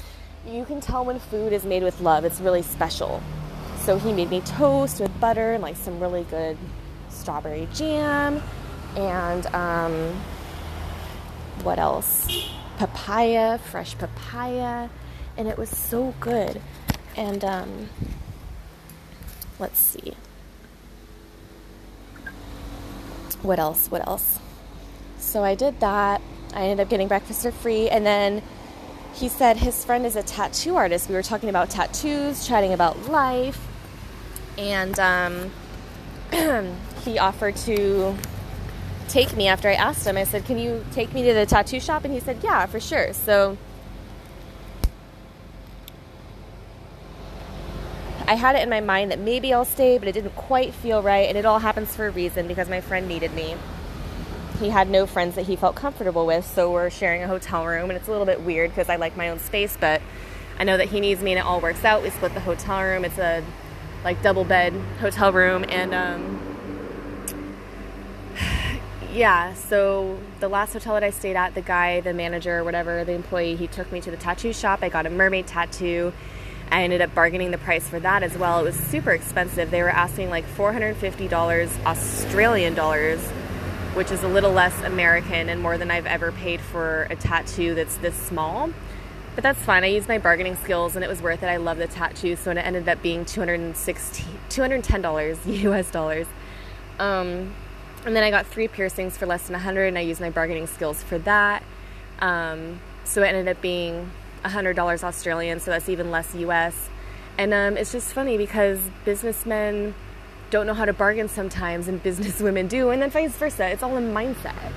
you 0.45 0.65
can 0.65 0.81
tell 0.81 1.05
when 1.05 1.19
food 1.19 1.53
is 1.53 1.65
made 1.65 1.83
with 1.83 2.01
love. 2.01 2.25
It's 2.25 2.39
really 2.39 2.61
special. 2.61 3.23
So 3.79 3.97
he 3.97 4.13
made 4.13 4.29
me 4.29 4.41
toast 4.41 4.99
with 4.99 5.19
butter 5.19 5.53
and 5.53 5.61
like 5.61 5.75
some 5.75 5.99
really 5.99 6.23
good 6.23 6.57
strawberry 7.25 7.67
jam 7.73 8.39
and 8.95 9.47
um, 9.47 10.13
what 11.63 11.79
else? 11.79 12.27
Papaya, 12.77 13.57
fresh 13.57 13.97
papaya, 13.97 14.89
and 15.35 15.47
it 15.47 15.57
was 15.57 15.69
so 15.69 16.13
good. 16.19 16.61
And 17.17 17.43
um, 17.43 17.89
let's 19.57 19.79
see. 19.79 20.13
What 23.41 23.57
else? 23.57 23.89
What 23.89 24.07
else? 24.07 24.37
So 25.17 25.43
I 25.43 25.55
did 25.55 25.79
that. 25.79 26.21
I 26.53 26.65
ended 26.65 26.79
up 26.79 26.89
getting 26.89 27.07
breakfast 27.07 27.41
for 27.41 27.51
free, 27.51 27.89
and 27.89 28.05
then 28.05 28.43
he 29.15 29.29
said 29.29 29.57
his 29.57 29.83
friend 29.83 30.05
is 30.05 30.15
a 30.15 30.21
tattoo 30.21 30.75
artist. 30.75 31.09
We 31.09 31.15
were 31.15 31.23
talking 31.23 31.49
about 31.49 31.71
tattoos, 31.71 32.45
chatting 32.47 32.71
about 32.71 33.09
life, 33.09 33.59
and 34.59 34.99
um, 34.99 35.51
he 37.05 37.19
offered 37.19 37.55
to 37.55 38.15
take 39.07 39.35
me 39.37 39.47
after 39.47 39.69
I 39.69 39.75
asked 39.75 40.05
him. 40.05 40.17
I 40.17 40.23
said, 40.23 40.45
Can 40.45 40.57
you 40.57 40.83
take 40.91 41.13
me 41.13 41.23
to 41.23 41.33
the 41.33 41.45
tattoo 41.45 41.79
shop? 41.79 42.03
And 42.03 42.13
he 42.13 42.19
said, 42.19 42.39
Yeah, 42.43 42.65
for 42.65 42.79
sure. 42.79 43.13
So 43.13 43.57
I 48.27 48.33
had 48.33 48.55
it 48.55 48.63
in 48.63 48.69
my 48.69 48.81
mind 48.81 49.11
that 49.11 49.19
maybe 49.19 49.53
I'll 49.53 49.65
stay, 49.65 49.99
but 49.99 50.07
it 50.07 50.13
didn't 50.13 50.35
quite 50.35 50.73
feel 50.73 51.01
right. 51.01 51.29
And 51.29 51.37
it 51.37 51.45
all 51.45 51.59
happens 51.59 51.95
for 51.95 52.07
a 52.07 52.11
reason 52.11 52.47
because 52.47 52.67
my 52.67 52.81
friend 52.81 53.07
needed 53.07 53.33
me. 53.33 53.55
He 54.59 54.69
had 54.69 54.89
no 54.89 55.05
friends 55.05 55.35
that 55.35 55.45
he 55.45 55.55
felt 55.55 55.75
comfortable 55.75 56.25
with, 56.25 56.45
so 56.45 56.71
we're 56.71 56.89
sharing 56.89 57.21
a 57.21 57.27
hotel 57.27 57.65
room. 57.65 57.89
And 57.89 57.97
it's 57.97 58.07
a 58.07 58.11
little 58.11 58.25
bit 58.25 58.41
weird 58.41 58.71
because 58.71 58.89
I 58.89 58.95
like 58.95 59.15
my 59.15 59.29
own 59.29 59.37
space, 59.39 59.77
but 59.79 60.01
I 60.57 60.63
know 60.63 60.77
that 60.77 60.87
he 60.87 61.01
needs 61.01 61.21
me 61.21 61.33
and 61.33 61.39
it 61.39 61.45
all 61.45 61.61
works 61.61 61.83
out. 61.83 62.01
We 62.01 62.09
split 62.09 62.33
the 62.33 62.39
hotel 62.39 62.81
room. 62.81 63.05
It's 63.05 63.17
a 63.17 63.43
like 64.03 64.21
double 64.23 64.43
bed 64.43 64.73
hotel 65.01 65.31
room 65.31 65.65
and 65.67 65.93
um, 65.93 66.44
yeah 69.15 69.53
so 69.53 70.19
the 70.41 70.47
last 70.49 70.73
hotel 70.73 70.93
that 70.93 71.03
i 71.03 71.09
stayed 71.09 71.37
at 71.37 71.55
the 71.55 71.61
guy 71.61 72.01
the 72.01 72.13
manager 72.13 72.63
whatever 72.65 73.05
the 73.05 73.13
employee 73.13 73.55
he 73.55 73.65
took 73.65 73.89
me 73.91 74.01
to 74.01 74.11
the 74.11 74.17
tattoo 74.17 74.51
shop 74.51 74.79
i 74.81 74.89
got 74.89 75.05
a 75.05 75.09
mermaid 75.09 75.47
tattoo 75.47 76.11
i 76.69 76.83
ended 76.83 76.99
up 76.99 77.13
bargaining 77.15 77.49
the 77.49 77.57
price 77.57 77.87
for 77.87 77.97
that 77.97 78.23
as 78.23 78.37
well 78.37 78.59
it 78.59 78.63
was 78.63 78.75
super 78.75 79.11
expensive 79.11 79.71
they 79.71 79.81
were 79.81 79.89
asking 79.89 80.29
like 80.29 80.45
$450 80.57 81.85
australian 81.85 82.75
dollars 82.75 83.21
which 83.93 84.11
is 84.11 84.21
a 84.23 84.27
little 84.27 84.51
less 84.51 84.77
american 84.81 85.47
and 85.47 85.61
more 85.61 85.77
than 85.77 85.91
i've 85.91 86.05
ever 86.05 86.33
paid 86.33 86.59
for 86.59 87.03
a 87.03 87.15
tattoo 87.15 87.73
that's 87.73 87.95
this 87.97 88.15
small 88.15 88.69
but 89.35 89.43
that's 89.43 89.59
fine. 89.59 89.83
I 89.83 89.87
used 89.87 90.07
my 90.07 90.17
bargaining 90.17 90.55
skills 90.55 90.95
and 90.95 91.03
it 91.03 91.09
was 91.09 91.21
worth 91.21 91.43
it. 91.43 91.47
I 91.47 91.57
love 91.57 91.77
the 91.77 91.87
tattoo, 91.87 92.37
so 92.37 92.51
it 92.51 92.57
ended 92.57 92.87
up 92.87 93.01
being 93.01 93.25
260 93.25 94.23
$210 94.49 95.63
US 95.65 95.91
dollars. 95.91 96.25
Um, 96.99 97.53
and 98.05 98.15
then 98.15 98.23
I 98.23 98.31
got 98.31 98.45
three 98.45 98.67
piercings 98.67 99.17
for 99.17 99.25
less 99.25 99.43
than 99.47 99.53
100 99.53 99.87
and 99.87 99.97
I 99.97 100.01
used 100.01 100.21
my 100.21 100.29
bargaining 100.29 100.67
skills 100.67 101.03
for 101.03 101.17
that. 101.19 101.63
Um, 102.19 102.79
so 103.03 103.23
it 103.23 103.27
ended 103.27 103.47
up 103.47 103.61
being 103.61 104.11
$100 104.43 105.03
Australian, 105.03 105.59
so 105.59 105.71
that's 105.71 105.89
even 105.89 106.11
less 106.11 106.33
US. 106.35 106.89
And 107.37 107.53
um, 107.53 107.77
it's 107.77 107.91
just 107.91 108.13
funny 108.13 108.37
because 108.37 108.79
businessmen 109.03 109.93
don't 110.49 110.67
know 110.67 110.73
how 110.73 110.85
to 110.85 110.93
bargain 110.93 111.27
sometimes 111.27 111.87
and 111.87 112.01
businesswomen 112.01 112.69
do, 112.69 112.89
and 112.89 113.01
then 113.01 113.09
vice 113.09 113.35
versa. 113.35 113.67
It's 113.67 113.83
all 113.83 113.97
a 113.97 114.01
mindset. 114.01 114.71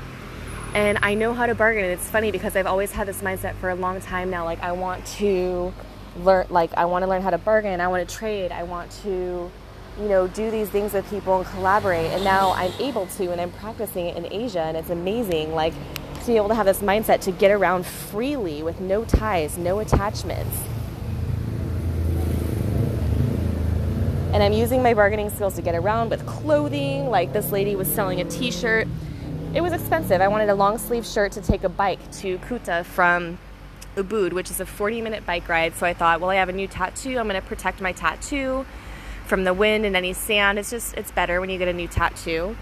And 0.75 0.99
I 1.03 1.15
know 1.15 1.35
how 1.35 1.47
to 1.47 1.55
bargain. 1.55 1.85
And 1.85 1.93
it's 1.93 2.09
funny 2.11 2.31
because 2.31 2.57
I've 2.57 2.67
always 2.67 2.93
had 2.93 3.09
this 3.09 3.21
mindset 3.23 3.55
for 3.57 3.71
a 3.71 3.75
long 3.75 4.01
time 4.01 4.31
now. 4.31 4.45
Like, 4.45 4.61
I 4.63 4.73
want 4.73 5.07
to 5.19 5.73
learn, 6.17 6.47
like, 6.51 6.75
I 6.75 6.85
want 6.85 7.05
to 7.05 7.09
learn 7.09 7.23
how 7.23 7.31
to 7.31 7.39
bargain. 7.39 7.81
I 7.81 7.89
want 7.89 8.07
to 8.07 8.15
trade. 8.15 8.53
I 8.53 8.65
want 8.65 8.91
to, 9.03 9.51
you 9.99 10.09
know, 10.09 10.29
do 10.29 10.51
these 10.51 10.69
things 10.69 10.93
with 10.93 11.09
people 11.11 11.39
and 11.39 11.47
collaborate. 11.47 12.07
And 12.13 12.23
now 12.23 12.53
I'm 12.53 12.73
able 12.79 13.07
to, 13.07 13.33
and 13.33 13.41
I'm 13.41 13.51
practicing 13.53 14.07
it 14.07 14.17
in 14.17 14.33
Asia. 14.33 14.61
And 14.61 14.77
it's 14.77 14.91
amazing. 14.91 15.55
Like, 15.55 15.75
to 16.21 16.27
be 16.27 16.37
able 16.37 16.49
to 16.49 16.55
have 16.55 16.67
this 16.67 16.81
mindset 16.81 17.21
to 17.23 17.33
get 17.33 17.51
around 17.51 17.87
freely 17.87 18.63
with 18.63 18.81
no 18.81 19.05
ties, 19.05 19.59
no 19.59 19.81
attachments. 19.81 20.57
And 24.33 24.43
I'm 24.43 24.53
using 24.53 24.83
my 24.83 24.95
bargaining 24.95 25.31
skills 25.31 25.57
to 25.57 25.63
get 25.63 25.75
around 25.75 26.11
with 26.11 26.25
clothing. 26.27 27.09
Like 27.09 27.33
this 27.33 27.51
lady 27.51 27.75
was 27.75 27.89
selling 27.89 28.21
a 28.21 28.25
t 28.25 28.51
shirt. 28.51 28.87
It 29.55 29.63
was 29.63 29.73
expensive. 29.73 30.21
I 30.21 30.29
wanted 30.29 30.51
a 30.51 30.55
long 30.55 30.77
sleeve 30.77 31.07
shirt 31.07 31.33
to 31.33 31.41
take 31.41 31.65
a 31.65 31.69
bike 31.69 31.99
to 32.19 32.39
Kuta 32.41 32.85
from 32.85 33.39
Ubud, 33.97 34.35
which 34.35 34.51
is 34.51 34.61
a 34.61 34.67
40 34.67 35.01
minute 35.01 35.25
bike 35.25 35.49
ride. 35.49 35.75
So 35.75 35.87
I 35.87 35.95
thought, 35.95 36.21
well, 36.21 36.29
I 36.29 36.35
have 36.35 36.51
a 36.51 36.53
new 36.53 36.69
tattoo. 36.69 37.19
I'm 37.19 37.27
going 37.27 37.41
to 37.41 37.49
protect 37.49 37.81
my 37.81 37.93
tattoo 37.93 38.67
from 39.29 39.45
the 39.45 39.55
wind 39.55 39.85
and 39.85 39.95
any 39.95 40.13
sand. 40.13 40.59
It's 40.59 40.71
just, 40.71 40.95
it's 40.95 41.11
better 41.11 41.41
when 41.41 41.51
you 41.51 41.59
get 41.59 41.69
a 41.69 41.73
new 41.73 41.87
tattoo. 41.87 42.57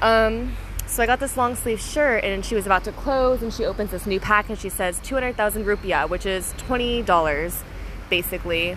Um, 0.00 0.56
so 0.86 1.02
I 1.02 1.06
got 1.06 1.20
this 1.20 1.36
long 1.36 1.54
sleeve 1.54 1.80
shirt 1.80 2.24
and 2.24 2.44
she 2.44 2.54
was 2.54 2.66
about 2.66 2.84
to 2.84 2.92
close 2.92 3.42
and 3.42 3.52
she 3.52 3.64
opens 3.64 3.92
this 3.92 4.06
new 4.06 4.18
pack 4.18 4.48
and 4.48 4.58
she 4.58 4.68
says 4.68 4.98
200,000 5.00 5.64
rupiah, 5.64 6.08
which 6.08 6.26
is 6.26 6.54
$20 6.58 7.62
basically 8.10 8.76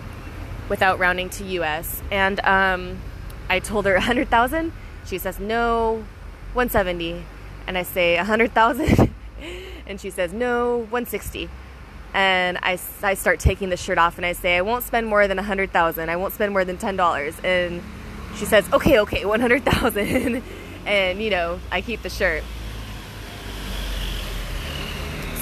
without 0.68 0.98
rounding 0.98 1.28
to 1.30 1.44
US. 1.60 2.02
And 2.10 2.40
um, 2.40 3.00
I 3.48 3.58
told 3.58 3.86
her 3.86 3.92
100,000. 3.96 4.72
She 5.04 5.18
says, 5.18 5.38
no, 5.38 6.04
170. 6.54 7.24
And 7.66 7.76
I 7.76 7.82
say, 7.82 8.16
100,000. 8.16 9.12
and 9.86 10.00
she 10.00 10.10
says, 10.10 10.32
no, 10.32 10.78
160. 10.78 11.50
And 12.16 12.56
I, 12.62 12.78
I 13.02 13.12
start 13.12 13.40
taking 13.40 13.68
the 13.68 13.76
shirt 13.76 13.98
off 13.98 14.16
and 14.16 14.24
I 14.24 14.32
say, 14.32 14.56
I 14.56 14.62
won't 14.62 14.84
spend 14.84 15.06
more 15.06 15.28
than 15.28 15.36
100,000. 15.36 16.08
I 16.08 16.16
won't 16.16 16.32
spend 16.32 16.50
more 16.50 16.64
than 16.64 16.78
$10. 16.78 17.44
And 17.44 17.82
she 18.36 18.46
says, 18.46 18.66
okay, 18.72 19.00
okay, 19.00 19.26
100,000. 19.26 20.42
and, 20.86 21.22
you 21.22 21.28
know, 21.28 21.60
I 21.70 21.82
keep 21.82 22.00
the 22.00 22.08
shirt. 22.08 22.42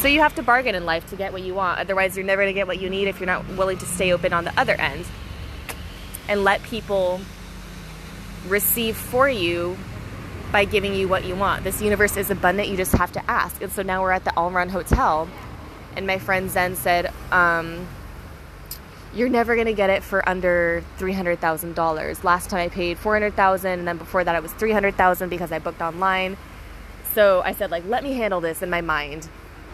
So 0.00 0.08
you 0.08 0.18
have 0.18 0.34
to 0.34 0.42
bargain 0.42 0.74
in 0.74 0.84
life 0.84 1.08
to 1.10 1.16
get 1.16 1.32
what 1.32 1.42
you 1.42 1.54
want. 1.54 1.78
Otherwise, 1.78 2.16
you're 2.16 2.26
never 2.26 2.42
going 2.42 2.52
to 2.52 2.58
get 2.58 2.66
what 2.66 2.80
you 2.80 2.90
need 2.90 3.06
if 3.06 3.20
you're 3.20 3.28
not 3.28 3.46
willing 3.50 3.78
to 3.78 3.86
stay 3.86 4.12
open 4.12 4.32
on 4.32 4.42
the 4.42 4.52
other 4.58 4.74
end 4.74 5.06
and 6.28 6.42
let 6.42 6.60
people 6.64 7.20
receive 8.48 8.96
for 8.96 9.28
you 9.28 9.78
by 10.50 10.64
giving 10.64 10.92
you 10.92 11.06
what 11.06 11.24
you 11.24 11.36
want. 11.36 11.62
This 11.62 11.80
universe 11.80 12.16
is 12.16 12.30
abundant. 12.30 12.68
You 12.68 12.76
just 12.76 12.92
have 12.92 13.12
to 13.12 13.30
ask. 13.30 13.62
And 13.62 13.70
so 13.70 13.82
now 13.82 14.02
we're 14.02 14.10
at 14.10 14.24
the 14.24 14.32
Alron 14.36 14.70
Hotel, 14.70 15.28
and 15.96 16.06
my 16.06 16.18
friend 16.18 16.50
Zen 16.50 16.76
said, 16.76 17.12
um, 17.32 17.86
"You're 19.14 19.28
never 19.28 19.56
gonna 19.56 19.72
get 19.72 19.90
it 19.90 20.02
for 20.02 20.26
under 20.28 20.82
three 20.98 21.12
hundred 21.12 21.40
thousand 21.40 21.74
dollars." 21.74 22.24
Last 22.24 22.50
time 22.50 22.60
I 22.60 22.68
paid 22.68 22.98
four 22.98 23.14
hundred 23.14 23.34
thousand, 23.34 23.80
and 23.80 23.88
then 23.88 23.96
before 23.96 24.24
that 24.24 24.34
it 24.34 24.42
was 24.42 24.52
three 24.52 24.72
hundred 24.72 24.96
thousand 24.96 25.28
because 25.28 25.52
I 25.52 25.58
booked 25.58 25.82
online. 25.82 26.36
So 27.14 27.42
I 27.44 27.52
said, 27.52 27.70
like, 27.70 27.84
let 27.86 28.02
me 28.02 28.14
handle 28.14 28.40
this 28.40 28.60
in 28.60 28.70
my 28.70 28.80
mind 28.80 29.28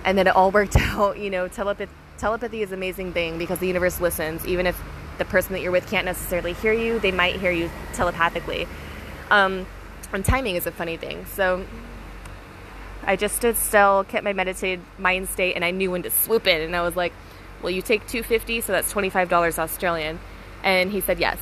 and 0.05 0.17
then 0.17 0.27
it 0.27 0.37
all 0.37 0.51
worked 0.61 0.77
out. 0.77 1.19
You 1.19 1.31
know, 1.31 1.49
telepathy, 1.49 1.93
telepathy 2.19 2.63
is 2.63 2.71
an 2.71 2.79
amazing 2.79 3.13
thing 3.13 3.39
because 3.39 3.59
the 3.59 3.67
universe 3.67 4.01
listens. 4.01 4.47
Even 4.47 4.67
if 4.67 4.81
the 5.19 5.25
person 5.25 5.53
that 5.53 5.61
you're 5.61 5.73
with 5.73 5.89
can't 5.91 6.05
necessarily 6.05 6.53
hear 6.55 6.73
you, 6.73 6.99
they 6.99 7.13
might 7.13 7.37
hear 7.37 7.51
you 7.51 7.71
telepathically. 7.95 8.67
Um, 9.31 9.67
and 10.13 10.25
timing 10.25 10.57
is 10.57 10.67
a 10.67 10.73
funny 10.73 10.97
thing. 10.97 11.25
So 11.27 11.65
I 13.05 13.17
just 13.17 13.37
stood 13.37 13.57
still, 13.57 14.05
kept 14.05 14.25
my 14.25 14.33
meditated 14.33 14.81
mind 14.99 15.29
state, 15.29 15.55
and 15.55 15.65
I 15.65 15.71
knew 15.71 15.91
when 15.91 16.03
to 16.03 16.11
swoop 16.11 16.47
in. 16.47 16.61
And 16.61 16.77
I 16.77 16.83
was 16.83 16.97
like, 16.97 17.13
"Will 17.63 17.71
you 17.71 17.83
take 17.83 18.07
250? 18.07 18.61
So 18.61 18.73
that's 18.73 18.93
$25 18.93 19.59
Australian." 19.59 20.21
And 20.63 20.93
he 20.93 21.01
said 21.01 21.19
yes. 21.19 21.39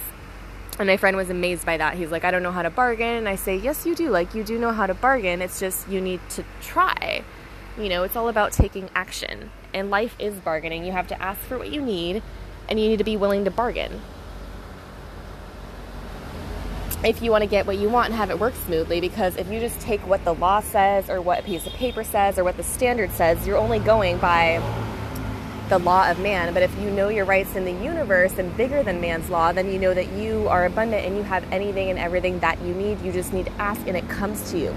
And 0.79 0.87
my 0.87 0.97
friend 0.97 1.17
was 1.17 1.29
amazed 1.29 1.67
by 1.67 1.77
that. 1.77 1.95
He's 1.95 2.11
like, 2.11 2.25
"I 2.25 2.31
don't 2.31 2.43
know 2.43 2.53
how 2.53 2.63
to 2.63 2.71
bargain." 2.71 3.17
And 3.17 3.29
I 3.29 3.35
say, 3.35 3.57
"Yes, 3.57 3.85
you 3.85 3.95
do. 3.95 4.11
Like 4.11 4.35
you 4.35 4.45
do 4.45 4.59
know 4.59 4.73
how 4.73 4.87
to 4.87 4.95
bargain. 4.95 5.43
It's 5.43 5.59
just 5.59 5.89
you 5.89 6.01
need 6.01 6.21
to 6.31 6.45
try." 6.63 7.23
You 7.77 7.89
know, 7.89 8.03
it's 8.03 8.17
all 8.17 8.29
about 8.29 8.53
taking 8.53 8.89
action. 8.95 9.51
And 9.75 9.91
life 9.91 10.15
is 10.19 10.35
bargaining. 10.35 10.85
You 10.85 10.93
have 10.93 11.09
to 11.09 11.23
ask 11.23 11.41
for 11.41 11.59
what 11.59 11.71
you 11.71 11.81
need 11.81 12.23
and 12.69 12.79
you 12.79 12.89
need 12.89 12.99
to 12.99 13.05
be 13.05 13.17
willing 13.17 13.45
to 13.45 13.51
bargain. 13.51 14.01
If 17.05 17.23
you 17.23 17.31
want 17.31 17.43
to 17.43 17.49
get 17.49 17.65
what 17.65 17.79
you 17.79 17.89
want 17.89 18.09
and 18.09 18.17
have 18.17 18.31
it 18.31 18.41
work 18.41 18.55
smoothly, 18.67 19.01
because 19.01 19.37
if 19.37 19.49
you 19.53 19.61
just 19.61 19.79
take 19.79 20.01
what 20.01 20.25
the 20.25 20.35
law 20.35 20.59
says 20.59 21.09
or 21.09 21.21
what 21.21 21.39
a 21.39 21.43
piece 21.43 21.65
of 21.65 21.73
paper 21.75 22.03
says 22.03 22.41
or 22.41 22.45
what 22.45 22.57
the 22.57 22.65
standard 22.65 23.13
says, 23.13 23.47
you're 23.47 23.57
only 23.57 23.79
going 23.79 24.19
by 24.19 24.61
the 25.69 25.79
law 25.79 26.11
of 26.11 26.19
man. 26.19 26.53
But 26.53 26.65
if 26.65 26.77
you 26.81 26.91
know 26.91 27.09
your 27.09 27.25
rights 27.25 27.55
in 27.55 27.65
the 27.65 27.73
universe 27.73 28.37
and 28.39 28.55
bigger 28.57 28.83
than 28.83 29.01
man's 29.01 29.31
law, 29.31 29.53
then 29.53 29.71
you 29.71 29.79
know 29.79 29.95
that 29.95 30.11
you 30.15 30.49
are 30.49 30.67
abundant 30.67 31.07
and 31.07 31.17
you 31.17 31.23
have 31.23 31.45
anything 31.53 31.89
and 31.89 32.01
everything 32.01 32.41
that 32.41 32.61
you 32.63 32.75
need. 32.75 33.01
You 33.03 33.13
just 33.13 33.33
need 33.33 33.47
to 33.47 33.53
ask 33.53 33.81
and 33.87 33.97
it 33.97 34.09
comes 34.09 34.51
to 34.51 34.59
you 34.59 34.75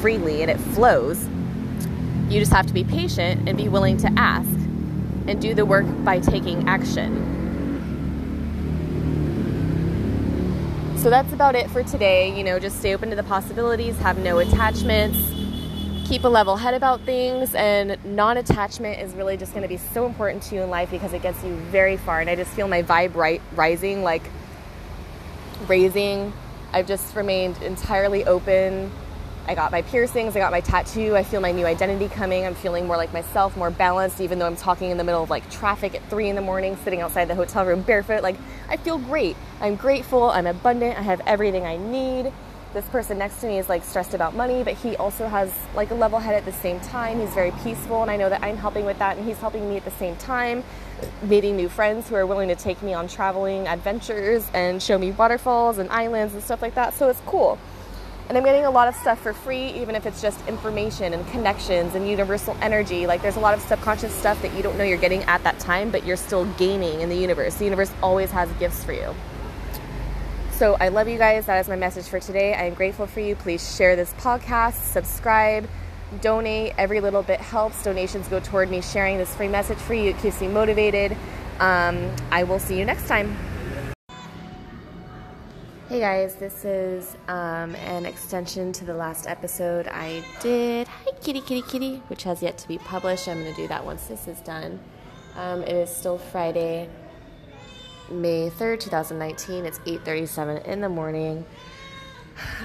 freely 0.00 0.42
and 0.42 0.50
it 0.50 0.58
flows. 0.58 1.24
You 2.28 2.40
just 2.40 2.52
have 2.52 2.66
to 2.66 2.74
be 2.74 2.82
patient 2.82 3.48
and 3.48 3.56
be 3.56 3.68
willing 3.68 3.96
to 3.98 4.12
ask 4.16 4.50
and 5.28 5.40
do 5.40 5.54
the 5.54 5.64
work 5.64 5.86
by 6.04 6.18
taking 6.18 6.68
action. 6.68 7.43
So 11.04 11.10
that's 11.10 11.34
about 11.34 11.54
it 11.54 11.70
for 11.70 11.82
today. 11.82 12.34
You 12.34 12.42
know, 12.42 12.58
just 12.58 12.78
stay 12.78 12.94
open 12.94 13.10
to 13.10 13.14
the 13.14 13.24
possibilities, 13.24 13.98
have 13.98 14.16
no 14.16 14.38
attachments, 14.38 15.18
keep 16.08 16.24
a 16.24 16.28
level 16.28 16.56
head 16.56 16.72
about 16.72 17.02
things, 17.02 17.54
and 17.54 18.02
non 18.06 18.38
attachment 18.38 18.98
is 18.98 19.12
really 19.12 19.36
just 19.36 19.52
going 19.52 19.64
to 19.64 19.68
be 19.68 19.76
so 19.76 20.06
important 20.06 20.42
to 20.44 20.54
you 20.54 20.62
in 20.62 20.70
life 20.70 20.90
because 20.90 21.12
it 21.12 21.20
gets 21.20 21.44
you 21.44 21.56
very 21.56 21.98
far. 21.98 22.20
And 22.20 22.30
I 22.30 22.36
just 22.36 22.52
feel 22.52 22.68
my 22.68 22.82
vibe 22.82 23.16
right, 23.16 23.42
rising, 23.54 24.02
like 24.02 24.22
raising. 25.66 26.32
I've 26.72 26.88
just 26.88 27.14
remained 27.14 27.60
entirely 27.60 28.24
open 28.24 28.90
I 29.46 29.54
got 29.54 29.70
my 29.70 29.82
piercings, 29.82 30.34
I 30.34 30.38
got 30.38 30.52
my 30.52 30.60
tattoo, 30.60 31.14
I 31.14 31.22
feel 31.22 31.40
my 31.40 31.52
new 31.52 31.66
identity 31.66 32.08
coming. 32.08 32.46
I'm 32.46 32.54
feeling 32.54 32.86
more 32.86 32.96
like 32.96 33.12
myself, 33.12 33.56
more 33.58 33.70
balanced, 33.70 34.20
even 34.22 34.38
though 34.38 34.46
I'm 34.46 34.56
talking 34.56 34.90
in 34.90 34.96
the 34.96 35.04
middle 35.04 35.22
of 35.22 35.28
like 35.28 35.48
traffic 35.50 35.94
at 35.94 36.02
three 36.08 36.30
in 36.30 36.34
the 36.34 36.42
morning, 36.42 36.78
sitting 36.82 37.02
outside 37.02 37.26
the 37.26 37.34
hotel 37.34 37.66
room 37.66 37.82
barefoot. 37.82 38.22
Like, 38.22 38.36
I 38.70 38.78
feel 38.78 38.96
great. 38.96 39.36
I'm 39.60 39.76
grateful, 39.76 40.30
I'm 40.30 40.46
abundant, 40.46 40.98
I 40.98 41.02
have 41.02 41.20
everything 41.26 41.66
I 41.66 41.76
need. 41.76 42.32
This 42.72 42.86
person 42.86 43.18
next 43.18 43.40
to 43.42 43.46
me 43.46 43.58
is 43.58 43.68
like 43.68 43.84
stressed 43.84 44.14
about 44.14 44.34
money, 44.34 44.64
but 44.64 44.74
he 44.74 44.96
also 44.96 45.28
has 45.28 45.52
like 45.76 45.90
a 45.90 45.94
level 45.94 46.18
head 46.18 46.34
at 46.34 46.44
the 46.44 46.52
same 46.52 46.80
time. 46.80 47.20
He's 47.20 47.32
very 47.34 47.52
peaceful, 47.62 48.00
and 48.02 48.10
I 48.10 48.16
know 48.16 48.30
that 48.30 48.42
I'm 48.42 48.56
helping 48.56 48.84
with 48.84 48.98
that, 48.98 49.16
and 49.16 49.26
he's 49.26 49.38
helping 49.38 49.68
me 49.68 49.76
at 49.76 49.84
the 49.84 49.92
same 49.92 50.16
time. 50.16 50.64
Meeting 51.22 51.54
new 51.54 51.68
friends 51.68 52.08
who 52.08 52.14
are 52.16 52.26
willing 52.26 52.48
to 52.48 52.56
take 52.56 52.82
me 52.82 52.94
on 52.94 53.08
traveling 53.08 53.68
adventures 53.68 54.50
and 54.54 54.82
show 54.82 54.96
me 54.98 55.12
waterfalls 55.12 55.78
and 55.78 55.90
islands 55.90 56.34
and 56.34 56.42
stuff 56.42 56.62
like 56.62 56.74
that. 56.74 56.94
So 56.94 57.10
it's 57.10 57.20
cool. 57.26 57.58
And 58.28 58.38
I'm 58.38 58.44
getting 58.44 58.64
a 58.64 58.70
lot 58.70 58.88
of 58.88 58.94
stuff 58.94 59.20
for 59.20 59.34
free, 59.34 59.66
even 59.74 59.94
if 59.94 60.06
it's 60.06 60.22
just 60.22 60.46
information 60.48 61.12
and 61.12 61.26
connections 61.28 61.94
and 61.94 62.08
universal 62.08 62.56
energy. 62.62 63.06
Like 63.06 63.20
there's 63.20 63.36
a 63.36 63.40
lot 63.40 63.52
of 63.52 63.60
subconscious 63.60 64.14
stuff 64.14 64.40
that 64.42 64.54
you 64.54 64.62
don't 64.62 64.78
know 64.78 64.84
you're 64.84 64.96
getting 64.96 65.22
at 65.24 65.42
that 65.44 65.58
time, 65.58 65.90
but 65.90 66.06
you're 66.06 66.16
still 66.16 66.46
gaining 66.54 67.02
in 67.02 67.10
the 67.10 67.16
universe. 67.16 67.56
The 67.56 67.64
universe 67.64 67.92
always 68.02 68.30
has 68.30 68.50
gifts 68.52 68.82
for 68.82 68.92
you. 68.92 69.14
So 70.52 70.76
I 70.80 70.88
love 70.88 71.08
you 71.08 71.18
guys. 71.18 71.46
That 71.46 71.58
is 71.58 71.68
my 71.68 71.76
message 71.76 72.06
for 72.06 72.20
today. 72.20 72.54
I 72.54 72.64
am 72.64 72.74
grateful 72.74 73.06
for 73.06 73.20
you. 73.20 73.34
Please 73.34 73.76
share 73.76 73.96
this 73.96 74.12
podcast, 74.14 74.84
subscribe, 74.84 75.68
donate. 76.20 76.74
Every 76.78 77.00
little 77.00 77.22
bit 77.22 77.40
helps. 77.40 77.82
Donations 77.82 78.28
go 78.28 78.40
toward 78.40 78.70
me 78.70 78.80
sharing 78.80 79.18
this 79.18 79.34
free 79.34 79.48
message 79.48 79.78
for 79.78 79.94
you. 79.94 80.10
It 80.10 80.18
keeps 80.18 80.40
me 80.40 80.48
motivated. 80.48 81.16
Um, 81.60 82.10
I 82.30 82.44
will 82.44 82.58
see 82.58 82.78
you 82.78 82.84
next 82.84 83.06
time. 83.06 83.36
Hey 85.94 86.00
guys, 86.00 86.34
this 86.34 86.64
is 86.64 87.16
um, 87.28 87.76
an 87.76 88.04
extension 88.04 88.72
to 88.72 88.84
the 88.84 88.94
last 88.94 89.28
episode 89.28 89.86
I 89.86 90.24
did. 90.40 90.88
Hi, 90.88 91.12
kitty, 91.22 91.40
kitty, 91.40 91.62
kitty, 91.62 92.02
which 92.08 92.24
has 92.24 92.42
yet 92.42 92.58
to 92.58 92.66
be 92.66 92.78
published. 92.78 93.28
I'm 93.28 93.40
going 93.40 93.54
to 93.54 93.62
do 93.62 93.68
that 93.68 93.84
once 93.84 94.08
this 94.08 94.26
is 94.26 94.40
done. 94.40 94.80
Um, 95.36 95.62
it 95.62 95.68
is 95.68 95.88
still 95.94 96.18
Friday, 96.18 96.88
May 98.10 98.50
3rd, 98.50 98.80
2019. 98.80 99.64
It's 99.64 99.78
8:37 99.86 100.64
in 100.66 100.80
the 100.80 100.88
morning. 100.88 101.46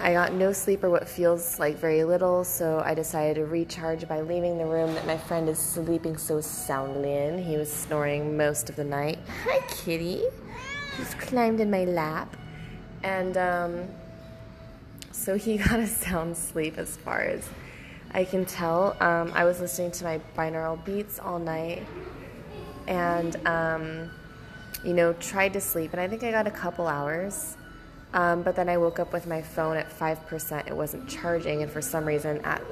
I 0.01 0.11
got 0.13 0.33
no 0.33 0.51
sleep 0.51 0.83
or 0.83 0.89
what 0.89 1.07
feels 1.07 1.59
like 1.59 1.75
very 1.77 2.03
little, 2.03 2.43
so 2.43 2.81
I 2.83 2.95
decided 2.95 3.35
to 3.35 3.45
recharge 3.45 4.07
by 4.07 4.21
leaving 4.21 4.57
the 4.57 4.65
room 4.65 4.95
that 4.95 5.05
my 5.05 5.19
friend 5.19 5.47
is 5.49 5.59
sleeping 5.59 6.17
so 6.17 6.41
soundly 6.41 7.13
in. 7.13 7.37
He 7.37 7.57
was 7.57 7.71
snoring 7.71 8.35
most 8.35 8.71
of 8.71 8.75
the 8.75 8.83
night. 8.83 9.19
Hi, 9.43 9.59
kitty. 9.67 10.23
He's 10.97 11.13
climbed 11.13 11.59
in 11.59 11.69
my 11.69 11.83
lap. 11.83 12.35
And 13.03 13.37
um, 13.37 13.87
so 15.11 15.37
he 15.37 15.57
got 15.69 15.79
a 15.79 15.87
sound 15.87 16.37
sleep 16.37 16.77
as 16.77 16.97
far 16.97 17.21
as 17.21 17.47
I 18.11 18.25
can 18.25 18.45
tell. 18.45 18.97
Um, 18.99 19.31
I 19.33 19.45
was 19.45 19.59
listening 19.59 19.91
to 19.91 20.03
my 20.03 20.19
binaural 20.37 20.83
beats 20.83 21.19
all 21.19 21.39
night 21.39 21.85
and, 22.87 23.35
um, 23.47 24.09
you 24.83 24.93
know, 24.93 25.13
tried 25.13 25.53
to 25.53 25.61
sleep. 25.61 25.91
And 25.91 26.01
I 26.01 26.07
think 26.07 26.23
I 26.23 26.31
got 26.31 26.47
a 26.47 26.51
couple 26.51 26.87
hours. 26.87 27.55
Um, 28.13 28.41
but 28.41 28.55
then 28.55 28.69
I 28.69 28.77
woke 28.77 28.99
up 28.99 29.13
with 29.13 29.27
my 29.27 29.41
phone 29.41 29.77
at 29.77 29.89
5%. 29.91 30.67
It 30.67 30.75
wasn't 30.75 31.07
charging. 31.07 31.61
And 31.61 31.71
for 31.71 31.81
some 31.81 32.05
reason, 32.05 32.39
at 32.43 32.63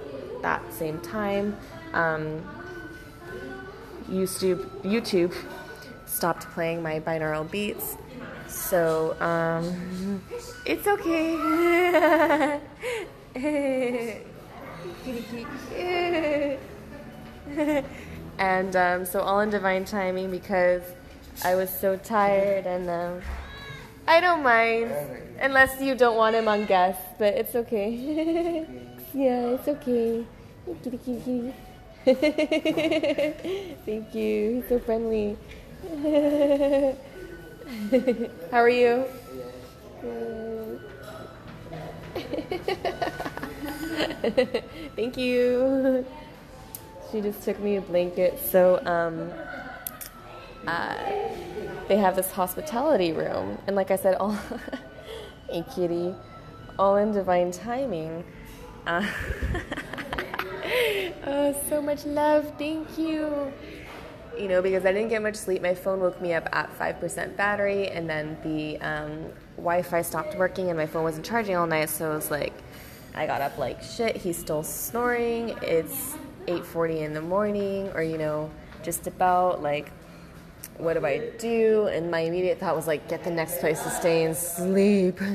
that 0.42 0.62
same 0.74 1.00
time, 1.02 1.56
um, 1.94 2.44
YouTube, 4.10 4.66
YouTube 4.82 5.36
stopped 6.06 6.48
playing 6.50 6.82
my 6.82 7.00
binaural 7.00 7.50
beats. 7.50 7.98
So 8.48 9.16
um, 9.20 10.24
it's 10.66 10.88
okay. 10.88 12.60
and 18.40 18.76
um, 18.76 19.06
so 19.06 19.22
all 19.22 19.40
in 19.42 19.50
divine 19.50 19.86
timing 19.86 20.32
because 20.32 20.84
I 21.44 21.56
was 21.56 21.70
so 21.70 21.98
tired 21.98 22.66
and 22.66 22.90
um, 22.90 23.22
I 24.08 24.20
don't 24.20 24.44
mind 24.44 24.92
unless 25.40 25.82
you 25.82 25.96
don't 25.96 26.18
want 26.18 26.36
him 26.36 26.48
on 26.48 26.66
guest, 26.66 27.00
but 27.20 27.34
it's 27.34 27.56
okay. 27.56 27.92
yeah, 29.14 29.58
it's 29.58 29.68
okay. 29.68 30.26
Thank 33.86 34.16
you. 34.16 34.56
He's 34.56 34.70
so 34.70 34.80
friendly. 34.80 35.38
How 38.52 38.60
are 38.60 38.70
you? 38.70 39.06
Thank 44.96 45.18
you. 45.18 46.06
She 47.12 47.22
just 47.22 47.44
took 47.44 47.60
me 47.60 47.76
a 47.76 47.82
blanket. 47.82 48.40
So, 48.40 48.82
um, 48.86 49.32
uh, 50.66 50.96
they 51.88 51.98
have 51.98 52.16
this 52.16 52.32
hospitality 52.32 53.12
room, 53.12 53.58
and 53.68 53.76
like 53.76 53.92
I 53.92 53.96
said, 53.98 54.16
all 54.16 54.32
hey 55.50 55.64
kitty, 55.76 56.16
all 56.80 56.96
in 56.98 57.12
divine 57.12 57.52
timing. 57.52 58.24
Uh, 58.86 59.06
oh, 61.26 61.56
so 61.70 61.82
much 61.82 62.06
love. 62.06 62.54
Thank 62.58 62.98
you. 62.98 63.52
You 64.38 64.48
know, 64.48 64.62
because 64.62 64.86
I 64.86 64.92
didn't 64.92 65.10
get 65.10 65.22
much 65.22 65.36
sleep, 65.36 65.62
my 65.62 65.74
phone 65.74 66.00
woke 66.00 66.22
me 66.22 66.34
up 66.34 66.48
at 66.52 66.70
5% 66.78 67.36
battery, 67.36 67.88
and 67.88 68.10
then 68.10 68.38
the 68.44 68.80
um, 68.82 69.26
Wi 69.56 69.82
Fi 69.82 70.02
stopped 70.02 70.36
working, 70.36 70.70
and 70.70 70.78
my 70.78 70.86
phone 70.86 71.04
wasn't 71.04 71.26
charging 71.26 71.56
all 71.56 71.66
night. 71.66 71.90
So 71.90 72.12
it 72.12 72.16
was 72.16 72.30
like, 72.30 72.54
I 73.16 73.26
got 73.26 73.42
up 73.42 73.58
like 73.58 73.82
shit. 73.82 74.16
He's 74.16 74.38
still 74.38 74.64
snoring. 74.64 75.56
It's 75.62 76.16
8:40 76.48 77.02
in 77.02 77.14
the 77.14 77.22
morning, 77.22 77.90
or 77.96 78.04
you 78.04 78.18
know, 78.18 78.52
just 78.84 79.08
about 79.08 79.64
like, 79.64 79.92
what 80.78 80.94
do 80.94 81.06
I 81.06 81.32
do? 81.40 81.88
And 81.88 82.12
my 82.12 82.20
immediate 82.20 82.60
thought 82.60 82.76
was 82.76 82.88
like, 82.88 83.10
get 83.10 83.24
the 83.24 83.32
next 83.32 83.60
place 83.60 83.82
to 83.84 83.90
stay 83.90 84.24
and 84.24 84.36
sleep. 84.36 85.20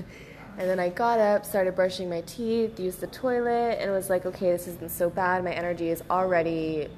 And 0.58 0.68
then 0.68 0.78
I 0.78 0.90
got 0.90 1.18
up, 1.18 1.46
started 1.46 1.74
brushing 1.74 2.10
my 2.10 2.20
teeth, 2.22 2.78
used 2.78 3.00
the 3.00 3.06
toilet, 3.06 3.78
and 3.80 3.90
was 3.90 4.10
like, 4.10 4.26
okay, 4.26 4.52
this 4.52 4.68
isn't 4.68 4.90
so 4.90 5.08
bad. 5.08 5.42
My 5.42 5.52
energy 5.52 5.88
is 5.88 6.02
already 6.10 6.88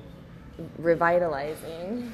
revitalizing. 0.78 2.12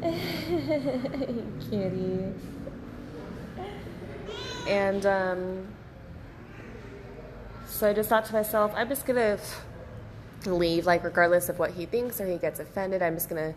Kitty. 1.70 2.32
And 4.68 5.06
um, 5.06 5.66
so 7.66 7.88
I 7.88 7.92
just 7.92 8.08
thought 8.08 8.24
to 8.26 8.32
myself, 8.32 8.72
I'm 8.76 8.88
just 8.88 9.06
gonna 9.06 9.38
leave, 10.46 10.86
like, 10.86 11.04
regardless 11.04 11.48
of 11.48 11.58
what 11.58 11.72
he 11.72 11.86
thinks 11.86 12.20
or 12.20 12.26
he 12.26 12.38
gets 12.38 12.60
offended, 12.60 13.02
I'm 13.02 13.14
just 13.14 13.28
gonna 13.28 13.54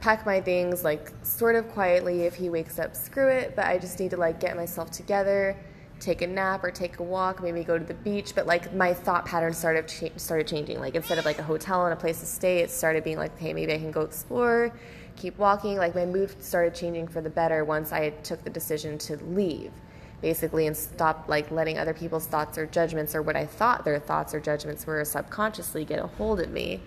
pack 0.00 0.26
my 0.26 0.40
things, 0.40 0.84
like, 0.84 1.10
sort 1.22 1.56
of 1.56 1.68
quietly. 1.68 2.22
If 2.22 2.34
he 2.34 2.50
wakes 2.50 2.78
up, 2.78 2.94
screw 2.94 3.28
it, 3.28 3.54
but 3.56 3.66
I 3.66 3.78
just 3.78 3.98
need 3.98 4.10
to, 4.10 4.16
like, 4.16 4.40
get 4.40 4.56
myself 4.56 4.90
together, 4.90 5.56
take 6.00 6.22
a 6.22 6.26
nap 6.26 6.62
or 6.62 6.70
take 6.70 6.98
a 6.98 7.02
walk, 7.02 7.42
maybe 7.42 7.64
go 7.64 7.78
to 7.78 7.84
the 7.84 7.94
beach. 7.94 8.34
But, 8.34 8.46
like, 8.46 8.74
my 8.74 8.92
thought 8.92 9.24
pattern 9.26 9.52
started, 9.52 9.88
cha- 9.88 10.16
started 10.16 10.46
changing. 10.46 10.78
Like, 10.80 10.94
instead 10.94 11.18
of, 11.18 11.24
like, 11.24 11.38
a 11.38 11.42
hotel 11.42 11.84
and 11.84 11.92
a 11.92 11.96
place 11.96 12.20
to 12.20 12.26
stay, 12.26 12.58
it 12.58 12.70
started 12.70 13.04
being 13.04 13.18
like, 13.18 13.38
hey, 13.38 13.52
maybe 13.52 13.72
I 13.72 13.78
can 13.78 13.90
go 13.90 14.02
explore, 14.02 14.72
keep 15.16 15.38
walking. 15.38 15.76
Like, 15.76 15.94
my 15.94 16.04
mood 16.04 16.42
started 16.42 16.74
changing 16.74 17.08
for 17.08 17.20
the 17.20 17.30
better 17.30 17.64
once 17.64 17.92
I 17.92 18.10
took 18.10 18.44
the 18.44 18.50
decision 18.50 18.98
to 18.98 19.16
leave 19.24 19.72
basically 20.22 20.66
and 20.66 20.76
stop 20.76 21.26
like 21.28 21.50
letting 21.50 21.78
other 21.78 21.94
people's 21.94 22.26
thoughts 22.26 22.56
or 22.56 22.66
judgments 22.66 23.14
or 23.14 23.22
what 23.22 23.36
I 23.36 23.46
thought 23.46 23.84
their 23.84 23.98
thoughts 23.98 24.34
or 24.34 24.40
judgments 24.40 24.86
were 24.86 25.04
subconsciously 25.04 25.84
get 25.84 25.98
a 25.98 26.06
hold 26.06 26.40
of 26.40 26.50
me 26.50 26.80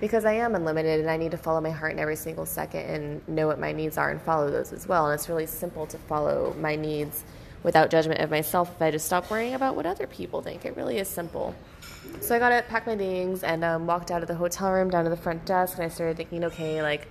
because 0.00 0.24
I 0.24 0.32
am 0.32 0.54
unlimited 0.54 1.00
and 1.00 1.10
I 1.10 1.16
need 1.16 1.30
to 1.32 1.36
follow 1.36 1.60
my 1.60 1.70
heart 1.70 1.92
in 1.92 1.98
every 1.98 2.16
single 2.16 2.46
second 2.46 2.80
and 2.80 3.28
know 3.28 3.46
what 3.46 3.60
my 3.60 3.72
needs 3.72 3.98
are 3.98 4.10
and 4.10 4.20
follow 4.22 4.50
those 4.50 4.72
as 4.72 4.88
well 4.88 5.06
and 5.06 5.14
it's 5.14 5.28
really 5.28 5.46
simple 5.46 5.86
to 5.86 5.98
follow 5.98 6.54
my 6.58 6.74
needs 6.74 7.24
without 7.62 7.90
judgment 7.90 8.20
of 8.20 8.30
myself 8.30 8.70
if 8.74 8.82
I 8.82 8.90
just 8.90 9.06
stop 9.06 9.30
worrying 9.30 9.54
about 9.54 9.76
what 9.76 9.86
other 9.86 10.06
people 10.06 10.42
think 10.42 10.64
it 10.64 10.76
really 10.76 10.98
is 10.98 11.08
simple 11.08 11.54
so 12.20 12.34
I 12.34 12.38
got 12.38 12.50
to 12.50 12.62
pack 12.68 12.86
my 12.86 12.96
things 12.96 13.42
and 13.42 13.64
um, 13.64 13.86
walked 13.86 14.10
out 14.10 14.22
of 14.22 14.28
the 14.28 14.34
hotel 14.34 14.72
room 14.72 14.90
down 14.90 15.04
to 15.04 15.10
the 15.10 15.16
front 15.16 15.44
desk 15.44 15.76
and 15.76 15.84
I 15.84 15.88
started 15.88 16.16
thinking 16.16 16.44
okay 16.44 16.82
like 16.82 17.08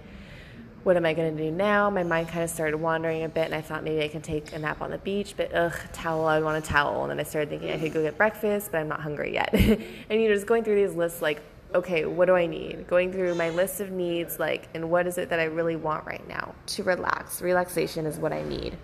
what 0.84 0.98
am 0.98 1.06
I 1.06 1.14
going 1.14 1.36
to 1.36 1.44
do 1.44 1.52
now? 1.52 1.90
My 1.90 2.04
mind 2.04 2.30
kind 2.30 2.44
of 2.44 2.50
started 2.50 2.78
wandering 2.78 3.24
a 3.24 3.30
bit, 3.30 3.46
and 3.46 3.54
I 3.54 3.62
thought 3.62 3.84
maybe 3.84 4.04
I 4.04 4.08
can 4.08 4.22
take 4.22 4.52
a 4.54 4.60
nap 4.60 4.82
on 4.82 4.90
the 4.90 4.98
beach, 4.98 5.36
but 5.38 5.54
ugh, 5.54 5.76
towel, 5.94 6.26
I 6.26 6.40
would 6.40 6.46
want 6.46 6.64
a 6.64 6.68
towel. 6.68 7.04
And 7.04 7.12
then 7.12 7.20
I 7.20 7.24
started 7.24 7.50
thinking 7.50 7.72
I 7.72 7.78
could 7.78 7.94
go 7.94 8.02
get 8.02 8.18
breakfast, 8.18 8.72
but 8.72 8.80
I'm 8.80 8.88
not 8.88 9.00
hungry 9.00 9.34
yet. 9.34 9.54
and 9.54 9.80
you 10.10 10.28
know, 10.28 10.34
just 10.34 10.48
going 10.48 10.64
through 10.64 10.76
these 10.88 10.96
lists, 10.96 11.22
like, 11.22 11.42
okay, 11.76 12.06
what 12.06 12.26
do 12.26 12.36
I 12.36 12.48
need? 12.48 12.88
Going 12.88 13.12
through 13.12 13.36
my 13.36 13.50
list 13.52 13.80
of 13.80 13.92
needs, 13.92 14.40
like, 14.40 14.70
and 14.74 14.90
what 14.90 15.06
is 15.06 15.18
it 15.18 15.30
that 15.30 15.40
I 15.40 15.46
really 15.46 15.76
want 15.76 16.06
right 16.06 16.28
now 16.28 16.56
to 16.68 16.84
relax? 16.84 17.42
Relaxation 17.42 18.06
is 18.06 18.18
what 18.18 18.34
I 18.34 18.42
need, 18.44 18.78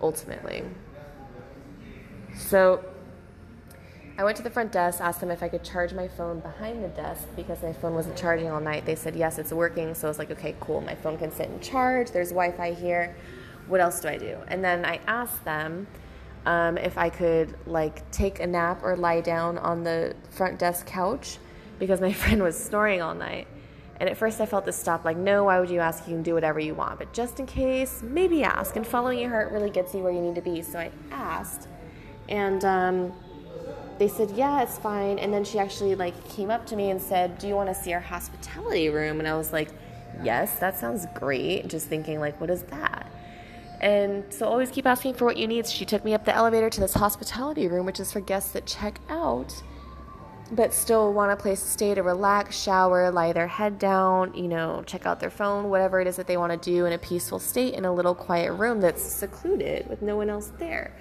ultimately. 0.00 0.64
So 2.36 2.84
I 4.18 4.24
went 4.24 4.36
to 4.38 4.42
the 4.42 4.50
front 4.50 4.72
desk, 4.72 5.00
asked 5.00 5.20
them 5.20 5.30
if 5.30 5.42
I 5.42 5.48
could 5.48 5.62
charge 5.62 5.92
my 5.92 6.08
phone 6.08 6.40
behind 6.40 6.82
the 6.82 6.88
desk 6.88 7.26
because 7.36 7.62
my 7.62 7.72
phone 7.72 7.94
wasn't 7.94 8.16
charging 8.16 8.48
all 8.48 8.60
night. 8.60 8.86
They 8.86 8.94
said, 8.94 9.14
yes, 9.14 9.38
it's 9.38 9.52
working. 9.52 9.94
So 9.94 10.06
I 10.06 10.10
was 10.10 10.18
like, 10.18 10.30
okay, 10.30 10.54
cool. 10.60 10.80
My 10.80 10.94
phone 10.94 11.18
can 11.18 11.30
sit 11.30 11.48
and 11.48 11.60
charge. 11.60 12.12
There's 12.12 12.30
Wi 12.30 12.52
Fi 12.52 12.72
here. 12.72 13.14
What 13.66 13.80
else 13.80 14.00
do 14.00 14.08
I 14.08 14.16
do? 14.16 14.38
And 14.48 14.64
then 14.64 14.84
I 14.86 15.00
asked 15.06 15.44
them 15.44 15.86
um, 16.46 16.78
if 16.78 16.96
I 16.96 17.10
could 17.10 17.54
like 17.66 18.10
take 18.10 18.40
a 18.40 18.46
nap 18.46 18.80
or 18.82 18.96
lie 18.96 19.20
down 19.20 19.58
on 19.58 19.82
the 19.82 20.14
front 20.30 20.58
desk 20.58 20.86
couch 20.86 21.38
because 21.78 22.00
my 22.00 22.12
friend 22.22 22.42
was 22.42 22.56
snoring 22.56 23.02
all 23.02 23.14
night. 23.14 23.48
And 23.98 24.08
at 24.08 24.16
first 24.16 24.40
I 24.40 24.46
felt 24.46 24.64
this 24.64 24.76
stop 24.76 25.04
like, 25.04 25.16
no, 25.16 25.44
why 25.44 25.60
would 25.60 25.70
you 25.70 25.80
ask? 25.80 26.06
You 26.06 26.14
can 26.14 26.22
do 26.22 26.34
whatever 26.34 26.60
you 26.60 26.74
want. 26.74 26.98
But 26.98 27.12
just 27.12 27.40
in 27.40 27.46
case, 27.46 28.02
maybe 28.02 28.44
ask. 28.44 28.76
And 28.76 28.86
following 28.86 29.18
your 29.18 29.30
heart 29.30 29.52
really 29.52 29.70
gets 29.70 29.94
you 29.94 30.00
where 30.00 30.12
you 30.12 30.20
need 30.20 30.34
to 30.36 30.42
be. 30.42 30.62
So 30.62 30.78
I 30.78 30.90
asked. 31.10 31.68
And, 32.28 32.64
um, 32.64 33.12
they 33.98 34.08
said, 34.08 34.30
"Yeah, 34.32 34.62
it's 34.62 34.78
fine." 34.78 35.18
And 35.18 35.32
then 35.32 35.44
she 35.44 35.58
actually 35.58 35.94
like 35.94 36.28
came 36.28 36.50
up 36.50 36.66
to 36.66 36.76
me 36.76 36.90
and 36.90 37.00
said, 37.00 37.38
"Do 37.38 37.48
you 37.48 37.54
want 37.54 37.68
to 37.68 37.74
see 37.74 37.92
our 37.92 38.00
hospitality 38.00 38.88
room?" 38.88 39.18
And 39.18 39.28
I 39.28 39.36
was 39.36 39.52
like, 39.52 39.70
"Yes, 40.22 40.58
that 40.58 40.78
sounds 40.78 41.06
great." 41.14 41.68
Just 41.68 41.86
thinking 41.86 42.20
like, 42.20 42.40
"What 42.40 42.50
is 42.50 42.62
that?" 42.64 43.06
And 43.80 44.24
so 44.30 44.46
always 44.46 44.70
keep 44.70 44.86
asking 44.86 45.14
for 45.14 45.24
what 45.24 45.36
you 45.36 45.46
need. 45.46 45.66
She 45.66 45.84
took 45.84 46.04
me 46.04 46.14
up 46.14 46.24
the 46.24 46.34
elevator 46.34 46.70
to 46.70 46.80
this 46.80 46.94
hospitality 46.94 47.68
room, 47.68 47.86
which 47.86 48.00
is 48.00 48.12
for 48.12 48.20
guests 48.20 48.52
that 48.52 48.66
check 48.66 49.00
out 49.08 49.62
but 50.52 50.72
still 50.72 51.12
want 51.12 51.32
a 51.32 51.36
place 51.36 51.60
to 51.60 51.68
stay 51.68 51.94
to 51.94 52.02
relax, 52.02 52.56
shower, 52.56 53.10
lie 53.10 53.32
their 53.32 53.48
head 53.48 53.78
down, 53.78 54.32
you 54.34 54.46
know, 54.46 54.82
check 54.86 55.04
out 55.04 55.18
their 55.18 55.30
phone, 55.30 55.70
whatever 55.70 56.00
it 56.00 56.06
is 56.06 56.16
that 56.16 56.26
they 56.26 56.36
want 56.36 56.52
to 56.52 56.70
do 56.70 56.86
in 56.86 56.92
a 56.92 56.98
peaceful 56.98 57.38
state 57.38 57.74
in 57.74 57.84
a 57.84 57.92
little 57.92 58.14
quiet 58.14 58.52
room 58.52 58.80
that's 58.80 59.02
secluded 59.02 59.88
with 59.88 60.02
no 60.02 60.16
one 60.16 60.30
else 60.30 60.52
there. 60.58 60.92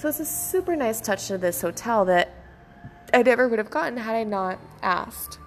So 0.00 0.08
it's 0.08 0.18
a 0.18 0.24
super 0.24 0.76
nice 0.76 0.98
touch 0.98 1.28
to 1.28 1.36
this 1.36 1.60
hotel 1.60 2.06
that 2.06 2.32
I 3.12 3.22
never 3.22 3.46
would 3.48 3.58
have 3.58 3.68
gotten 3.68 3.98
had 3.98 4.14
I 4.14 4.24
not 4.24 4.58
asked. 4.82 5.38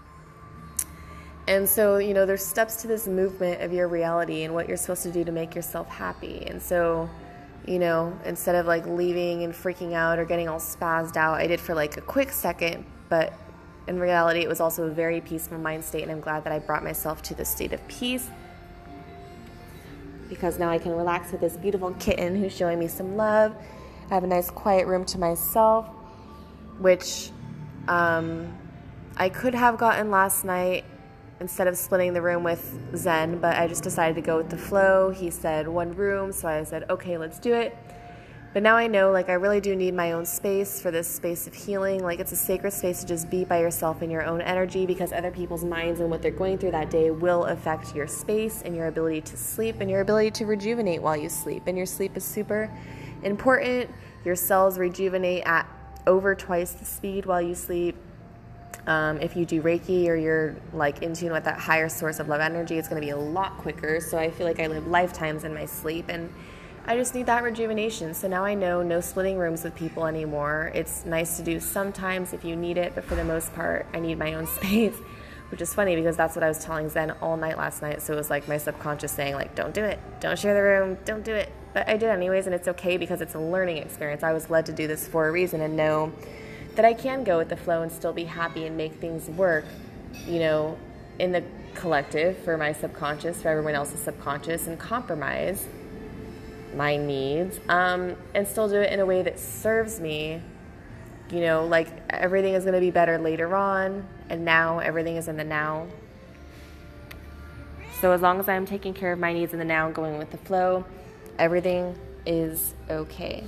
And 1.47 1.67
so, 1.67 1.97
you 1.97 2.13
know, 2.13 2.27
there's 2.27 2.45
steps 2.45 2.79
to 2.83 2.87
this 2.87 3.07
movement 3.07 3.63
of 3.63 3.73
your 3.73 3.87
reality 3.87 4.43
and 4.43 4.53
what 4.53 4.67
you're 4.67 4.77
supposed 4.77 5.01
to 5.03 5.11
do 5.11 5.23
to 5.23 5.31
make 5.31 5.55
yourself 5.55 5.89
happy. 5.89 6.45
And 6.45 6.61
so, 6.61 7.09
you 7.65 7.79
know, 7.79 8.15
instead 8.25 8.53
of 8.53 8.67
like 8.67 8.85
leaving 8.85 9.43
and 9.43 9.55
freaking 9.55 9.93
out 9.93 10.19
or 10.19 10.25
getting 10.25 10.47
all 10.47 10.59
spazzed 10.59 11.17
out, 11.17 11.41
I 11.41 11.47
did 11.47 11.59
for 11.59 11.73
like 11.73 11.97
a 11.97 12.01
quick 12.01 12.29
second, 12.29 12.85
but 13.09 13.33
in 13.87 13.99
reality, 13.99 14.41
it 14.41 14.47
was 14.47 14.59
also 14.59 14.83
a 14.83 14.91
very 14.91 15.19
peaceful 15.19 15.57
mind 15.57 15.83
state. 15.83 16.03
And 16.03 16.11
I'm 16.11 16.21
glad 16.21 16.43
that 16.43 16.53
I 16.53 16.59
brought 16.59 16.83
myself 16.83 17.23
to 17.23 17.33
this 17.33 17.49
state 17.49 17.73
of 17.73 17.85
peace 17.87 18.29
because 20.29 20.59
now 20.59 20.69
I 20.69 20.77
can 20.77 20.91
relax 20.91 21.31
with 21.31 21.41
this 21.41 21.57
beautiful 21.57 21.91
kitten 21.95 22.35
who's 22.35 22.55
showing 22.55 22.77
me 22.77 22.87
some 22.87 23.17
love. 23.17 23.55
I 24.09 24.13
have 24.13 24.23
a 24.23 24.27
nice 24.27 24.49
quiet 24.49 24.87
room 24.87 25.05
to 25.05 25.17
myself, 25.17 25.87
which 26.79 27.31
um, 27.87 28.57
I 29.17 29.29
could 29.29 29.55
have 29.55 29.77
gotten 29.77 30.11
last 30.11 30.45
night 30.45 30.85
instead 31.39 31.67
of 31.67 31.77
splitting 31.77 32.13
the 32.13 32.21
room 32.21 32.43
with 32.43 32.95
Zen, 32.95 33.39
but 33.39 33.57
I 33.57 33.67
just 33.67 33.83
decided 33.83 34.15
to 34.15 34.21
go 34.21 34.37
with 34.37 34.49
the 34.49 34.57
flow. 34.57 35.09
He 35.09 35.29
said 35.29 35.67
one 35.67 35.93
room, 35.95 36.31
so 36.31 36.47
I 36.47 36.63
said, 36.63 36.89
okay, 36.89 37.17
let's 37.17 37.39
do 37.39 37.53
it. 37.53 37.77
But 38.53 38.61
now 38.61 38.75
I 38.75 38.85
know, 38.85 39.11
like, 39.11 39.29
I 39.29 39.33
really 39.33 39.59
do 39.59 39.75
need 39.75 39.95
my 39.95 40.11
own 40.11 40.27
space 40.27 40.79
for 40.79 40.91
this 40.91 41.07
space 41.07 41.47
of 41.47 41.55
healing. 41.55 42.03
Like, 42.03 42.19
it's 42.19 42.31
a 42.31 42.35
sacred 42.35 42.71
space 42.71 43.01
to 43.01 43.07
just 43.07 43.29
be 43.31 43.43
by 43.43 43.59
yourself 43.59 44.03
in 44.03 44.11
your 44.11 44.23
own 44.23 44.41
energy 44.41 44.85
because 44.85 45.11
other 45.11 45.31
people's 45.31 45.65
minds 45.65 45.99
and 45.99 46.09
what 46.11 46.21
they're 46.21 46.29
going 46.29 46.59
through 46.59 46.71
that 46.71 46.91
day 46.91 47.09
will 47.09 47.45
affect 47.45 47.95
your 47.95 48.05
space 48.05 48.61
and 48.61 48.75
your 48.75 48.87
ability 48.87 49.21
to 49.21 49.37
sleep 49.37 49.77
and 49.79 49.89
your 49.89 50.01
ability 50.01 50.29
to 50.31 50.45
rejuvenate 50.45 51.01
while 51.01 51.17
you 51.17 51.29
sleep. 51.29 51.63
And 51.65 51.75
your 51.75 51.87
sleep 51.87 52.15
is 52.15 52.23
super 52.23 52.69
important. 53.25 53.89
Your 54.25 54.35
cells 54.35 54.77
rejuvenate 54.77 55.43
at 55.45 55.67
over 56.07 56.35
twice 56.35 56.71
the 56.73 56.85
speed 56.85 57.25
while 57.25 57.41
you 57.41 57.55
sleep. 57.55 57.95
Um, 58.85 59.19
if 59.21 59.35
you 59.37 59.45
do 59.45 59.61
Reiki 59.61 60.07
or 60.07 60.15
you're 60.15 60.55
like 60.73 61.01
in 61.01 61.13
tune 61.13 61.31
with 61.31 61.45
that 61.45 61.57
higher 61.57 61.87
source 61.87 62.19
of 62.19 62.27
love 62.27 62.41
energy, 62.41 62.77
it's 62.77 62.89
going 62.89 63.01
to 63.01 63.05
be 63.05 63.11
a 63.11 63.17
lot 63.17 63.57
quicker. 63.57 64.01
So 64.01 64.17
I 64.17 64.29
feel 64.29 64.45
like 64.45 64.59
I 64.59 64.67
live 64.67 64.87
lifetimes 64.87 65.45
in 65.45 65.53
my 65.53 65.65
sleep 65.65 66.05
and 66.09 66.29
I 66.85 66.97
just 66.97 67.15
need 67.15 67.27
that 67.27 67.43
rejuvenation. 67.43 68.13
So 68.13 68.27
now 68.27 68.43
I 68.43 68.55
know 68.55 68.83
no 68.83 68.99
splitting 68.99 69.37
rooms 69.37 69.63
with 69.63 69.73
people 69.73 70.05
anymore. 70.05 70.69
It's 70.75 71.05
nice 71.05 71.37
to 71.37 71.43
do 71.43 71.61
sometimes 71.61 72.33
if 72.33 72.43
you 72.43 72.57
need 72.57 72.77
it, 72.77 72.93
but 72.93 73.05
for 73.05 73.15
the 73.15 73.23
most 73.23 73.53
part, 73.53 73.87
I 73.93 74.01
need 74.01 74.19
my 74.19 74.33
own 74.33 74.47
space, 74.57 74.95
which 75.53 75.61
is 75.61 75.71
funny 75.71 75.95
because 75.95 76.17
that's 76.17 76.35
what 76.35 76.41
I 76.41 76.47
was 76.47 76.65
telling 76.65 76.89
Zen 76.89 77.11
all 77.21 77.37
night 77.37 77.59
last 77.59 77.83
night. 77.83 78.01
So 78.01 78.11
it 78.11 78.15
was 78.15 78.31
like 78.31 78.47
my 78.47 78.57
subconscious 78.57 79.11
saying 79.11 79.35
like, 79.35 79.53
"Don't 79.53 79.71
do 79.71 79.83
it. 79.83 79.99
Don't 80.19 80.37
share 80.37 80.55
the 80.55 80.63
room. 80.63 80.97
Don't 81.05 81.23
do 81.23 81.31
it." 81.35 81.51
But 81.73 81.87
I 81.87 81.95
did 81.95 82.09
anyways, 82.09 82.47
and 82.47 82.55
it's 82.55 82.67
okay 82.69 82.97
because 82.97 83.21
it's 83.21 83.35
a 83.35 83.39
learning 83.39 83.77
experience. 83.77 84.23
I 84.23 84.33
was 84.33 84.49
led 84.49 84.65
to 84.65 84.73
do 84.73 84.87
this 84.87 85.07
for 85.07 85.27
a 85.27 85.31
reason 85.31 85.61
and 85.61 85.77
know 85.77 86.11
that 86.73 86.85
I 86.85 86.95
can 86.95 87.23
go 87.23 87.37
with 87.37 87.49
the 87.49 87.55
flow 87.55 87.83
and 87.83 87.91
still 87.91 88.13
be 88.13 88.23
happy 88.23 88.65
and 88.65 88.75
make 88.75 88.93
things 88.93 89.29
work, 89.29 89.65
you 90.25 90.39
know, 90.39 90.75
in 91.19 91.33
the 91.33 91.43
collective 91.75 92.35
for 92.39 92.57
my 92.57 92.73
subconscious, 92.73 93.43
for 93.43 93.49
everyone 93.49 93.75
else's 93.75 93.99
subconscious, 93.99 94.65
and 94.65 94.79
compromise 94.79 95.67
my 96.75 96.97
needs 96.97 97.59
um, 97.69 98.15
and 98.33 98.47
still 98.47 98.67
do 98.67 98.81
it 98.81 98.91
in 98.91 98.99
a 98.99 99.05
way 99.05 99.21
that 99.21 99.39
serves 99.39 99.99
me. 99.99 100.41
You 101.33 101.41
know, 101.41 101.65
like 101.65 101.87
everything 102.11 102.53
is 102.53 102.63
going 102.63 102.75
to 102.75 102.79
be 102.79 102.91
better 102.91 103.17
later 103.17 103.55
on, 103.55 104.07
and 104.29 104.45
now 104.45 104.77
everything 104.77 105.15
is 105.15 105.27
in 105.27 105.35
the 105.35 105.43
now. 105.43 105.87
So, 108.01 108.11
as 108.11 108.21
long 108.21 108.39
as 108.39 108.47
I'm 108.47 108.67
taking 108.67 108.93
care 108.93 109.11
of 109.11 109.17
my 109.17 109.33
needs 109.33 109.51
in 109.51 109.57
the 109.57 109.65
now 109.65 109.87
and 109.87 109.95
going 109.95 110.19
with 110.19 110.29
the 110.29 110.37
flow, 110.37 110.85
everything 111.39 111.97
is 112.27 112.75
okay. 112.87 113.43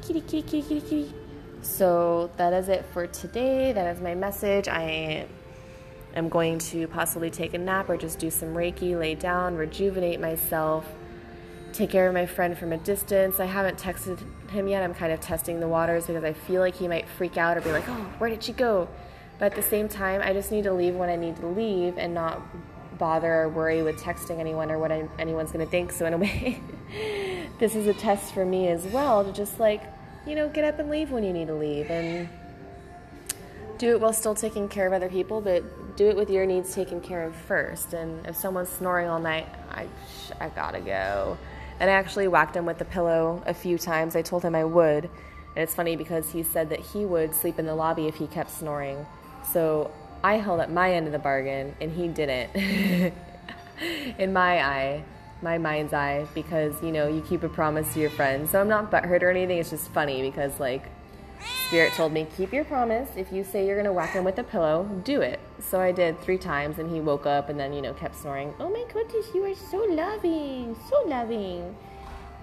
Kitty, 0.00 0.22
kitty, 0.22 0.42
kitty, 0.42 0.62
kitty, 0.62 0.80
kitty. 0.80 1.14
So, 1.60 2.30
that 2.38 2.54
is 2.54 2.70
it 2.70 2.86
for 2.94 3.06
today. 3.06 3.74
That 3.74 3.94
is 3.94 4.00
my 4.00 4.14
message. 4.14 4.66
I 4.66 5.26
am 6.14 6.30
going 6.30 6.58
to 6.58 6.88
possibly 6.88 7.28
take 7.28 7.52
a 7.52 7.58
nap 7.58 7.90
or 7.90 7.98
just 7.98 8.18
do 8.18 8.30
some 8.30 8.54
Reiki, 8.54 8.98
lay 8.98 9.14
down, 9.14 9.56
rejuvenate 9.56 10.20
myself 10.20 10.86
take 11.72 11.90
care 11.90 12.08
of 12.08 12.14
my 12.14 12.26
friend 12.26 12.56
from 12.56 12.72
a 12.72 12.76
distance. 12.78 13.40
I 13.40 13.46
haven't 13.46 13.78
texted 13.78 14.20
him 14.50 14.68
yet. 14.68 14.82
I'm 14.82 14.94
kind 14.94 15.12
of 15.12 15.20
testing 15.20 15.60
the 15.60 15.68
waters 15.68 16.06
because 16.06 16.24
I 16.24 16.32
feel 16.32 16.60
like 16.60 16.74
he 16.74 16.88
might 16.88 17.08
freak 17.08 17.36
out 17.36 17.56
or 17.56 17.60
be 17.60 17.72
like, 17.72 17.88
oh, 17.88 18.12
where 18.18 18.30
did 18.30 18.42
she 18.42 18.52
go? 18.52 18.88
But 19.38 19.46
at 19.46 19.54
the 19.54 19.62
same 19.62 19.88
time, 19.88 20.20
I 20.22 20.32
just 20.32 20.50
need 20.50 20.64
to 20.64 20.72
leave 20.72 20.94
when 20.94 21.08
I 21.08 21.16
need 21.16 21.36
to 21.36 21.46
leave 21.46 21.96
and 21.98 22.12
not 22.14 22.42
bother 22.98 23.32
or 23.32 23.48
worry 23.48 23.82
with 23.82 24.00
texting 24.00 24.40
anyone 24.40 24.70
or 24.70 24.78
what 24.78 24.90
I, 24.90 25.08
anyone's 25.18 25.52
going 25.52 25.64
to 25.64 25.70
think. 25.70 25.92
So, 25.92 26.06
in 26.06 26.14
a 26.14 26.18
way, 26.18 26.60
this 27.58 27.76
is 27.76 27.86
a 27.86 27.94
test 27.94 28.34
for 28.34 28.44
me 28.44 28.68
as 28.68 28.84
well 28.86 29.24
to 29.24 29.32
just 29.32 29.60
like, 29.60 29.82
you 30.26 30.34
know, 30.34 30.48
get 30.48 30.64
up 30.64 30.78
and 30.78 30.90
leave 30.90 31.10
when 31.10 31.22
you 31.22 31.32
need 31.32 31.46
to 31.46 31.54
leave 31.54 31.90
and 31.90 32.28
do 33.78 33.92
it 33.92 34.00
while 34.00 34.12
still 34.12 34.34
taking 34.34 34.68
care 34.68 34.86
of 34.86 34.92
other 34.92 35.08
people, 35.08 35.40
but 35.40 35.96
do 35.96 36.08
it 36.08 36.16
with 36.16 36.28
your 36.28 36.44
needs 36.44 36.74
taken 36.74 37.00
care 37.00 37.24
of 37.24 37.34
first. 37.34 37.92
And 37.92 38.26
if 38.26 38.36
someone's 38.36 38.68
snoring 38.68 39.08
all 39.08 39.20
night, 39.20 39.46
I, 39.70 39.86
I 40.40 40.48
gotta 40.48 40.80
go. 40.80 41.38
And 41.80 41.90
I 41.90 41.94
actually 41.94 42.28
whacked 42.28 42.56
him 42.56 42.66
with 42.66 42.78
the 42.78 42.84
pillow 42.84 43.42
a 43.46 43.54
few 43.54 43.78
times. 43.78 44.16
I 44.16 44.22
told 44.22 44.42
him 44.42 44.54
I 44.54 44.64
would. 44.64 45.04
And 45.04 45.62
it's 45.62 45.74
funny 45.74 45.96
because 45.96 46.30
he 46.30 46.42
said 46.42 46.70
that 46.70 46.80
he 46.80 47.04
would 47.04 47.34
sleep 47.34 47.58
in 47.58 47.66
the 47.66 47.74
lobby 47.74 48.06
if 48.06 48.16
he 48.16 48.26
kept 48.26 48.50
snoring. 48.50 49.06
So 49.52 49.90
I 50.22 50.34
held 50.34 50.60
up 50.60 50.70
my 50.70 50.92
end 50.92 51.06
of 51.06 51.12
the 51.12 51.18
bargain 51.18 51.74
and 51.80 51.90
he 51.92 52.08
didn't. 52.08 52.54
in 54.18 54.32
my 54.32 54.64
eye, 54.64 55.04
my 55.42 55.58
mind's 55.58 55.92
eye, 55.92 56.26
because 56.34 56.80
you 56.82 56.90
know, 56.90 57.06
you 57.08 57.20
keep 57.22 57.42
a 57.42 57.48
promise 57.48 57.92
to 57.94 58.00
your 58.00 58.10
friends. 58.10 58.50
So 58.50 58.60
I'm 58.60 58.68
not 58.68 58.90
butthurt 58.90 59.22
or 59.22 59.30
anything. 59.30 59.58
It's 59.58 59.70
just 59.70 59.88
funny 59.90 60.22
because, 60.22 60.58
like, 60.58 60.82
Spirit 61.68 61.92
told 61.92 62.12
me, 62.12 62.26
keep 62.36 62.52
your 62.52 62.64
promise. 62.64 63.10
If 63.16 63.30
you 63.30 63.44
say 63.44 63.66
you're 63.66 63.76
going 63.76 63.84
to 63.84 63.92
whack 63.92 64.12
him 64.12 64.24
with 64.24 64.38
a 64.38 64.42
pillow, 64.42 64.88
do 65.04 65.20
it. 65.20 65.38
So 65.60 65.80
I 65.80 65.92
did 65.92 66.18
three 66.20 66.38
times, 66.38 66.78
and 66.78 66.90
he 66.90 67.00
woke 67.00 67.26
up 67.26 67.48
and 67.50 67.60
then, 67.60 67.72
you 67.72 67.82
know, 67.82 67.92
kept 67.92 68.16
snoring. 68.16 68.54
Oh 68.58 68.70
my 68.70 68.84
goodness, 68.92 69.26
you 69.34 69.44
are 69.44 69.54
so 69.54 69.78
loving, 69.78 70.74
so 70.88 71.02
loving. 71.06 71.76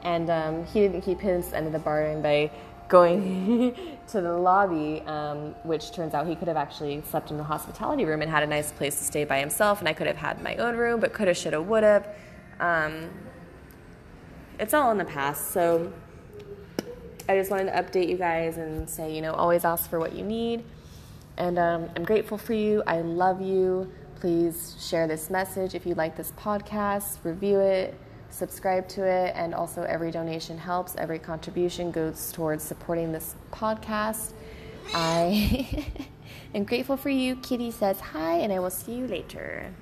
And 0.04 0.30
um, 0.30 0.66
he 0.66 0.82
didn't 0.82 1.02
keep 1.02 1.20
his 1.20 1.54
end 1.54 1.66
of 1.66 1.74
the 1.74 1.80
bargain 1.80 2.22
by 2.22 2.52
going 2.88 3.76
to 4.10 4.22
the 4.22 4.32
lobby, 4.32 5.02
um, 5.08 5.56
which 5.64 5.92
turns 5.92 6.14
out 6.14 6.28
he 6.28 6.36
could 6.36 6.48
have 6.48 6.58
actually 6.58 7.02
slept 7.10 7.32
in 7.32 7.38
the 7.38 7.44
hospitality 7.44 8.06
room 8.06 8.22
and 8.22 8.30
had 8.30 8.44
a 8.44 8.48
nice 8.48 8.72
place 8.72 9.00
to 9.00 9.04
stay 9.04 9.24
by 9.24 9.40
himself, 9.40 9.80
and 9.80 9.90
I 9.90 9.94
could 9.94 10.06
have 10.06 10.18
had 10.18 10.40
my 10.44 10.56
own 10.58 10.76
room, 10.76 11.00
but 11.00 11.14
could 11.14 11.28
have, 11.28 11.38
should 11.38 11.54
have, 11.54 11.66
would 11.66 11.82
have. 11.82 12.08
Um, 12.60 13.10
it's 14.60 14.74
all 14.74 14.92
in 14.92 15.00
the 15.00 15.06
past, 15.06 15.52
so 15.52 15.92
I 17.28 17.36
just 17.36 17.50
wanted 17.50 17.72
to 17.72 17.82
update 17.82 18.08
you 18.08 18.18
guys 18.18 18.58
and 18.58 18.90
say, 18.90 19.14
you 19.14 19.22
know, 19.22 19.34
always 19.34 19.66
ask 19.66 19.90
for 19.90 20.00
what 20.00 20.14
you 20.14 20.24
need. 20.24 20.64
And 21.38 21.58
um, 21.58 21.90
I'm 21.96 22.04
grateful 22.04 22.38
for 22.38 22.54
you. 22.54 22.84
I 22.86 23.02
love 23.02 23.42
you. 23.42 23.92
Please 24.20 24.76
share 24.80 25.08
this 25.08 25.30
message 25.30 25.76
if 25.76 25.86
you 25.86 25.96
like 25.96 26.16
this 26.16 26.32
podcast, 26.32 27.18
review 27.24 27.60
it, 27.60 27.96
subscribe 28.30 28.88
to 28.90 29.04
it, 29.04 29.34
and 29.36 29.54
also 29.54 29.84
every 29.84 30.12
donation 30.12 30.58
helps. 30.58 30.96
Every 30.96 31.20
contribution 31.20 31.92
goes 31.92 32.32
towards 32.32 32.64
supporting 32.64 33.12
this 33.12 33.36
podcast. 33.52 34.34
I 34.94 35.84
am 36.54 36.64
grateful 36.64 36.96
for 36.96 37.10
you. 37.10 37.36
Kitty 37.38 37.72
says 37.72 38.00
hi, 38.00 38.36
and 38.36 38.54
I 38.54 38.60
will 38.60 38.70
see 38.70 38.94
you 38.94 39.08
later. 39.08 39.74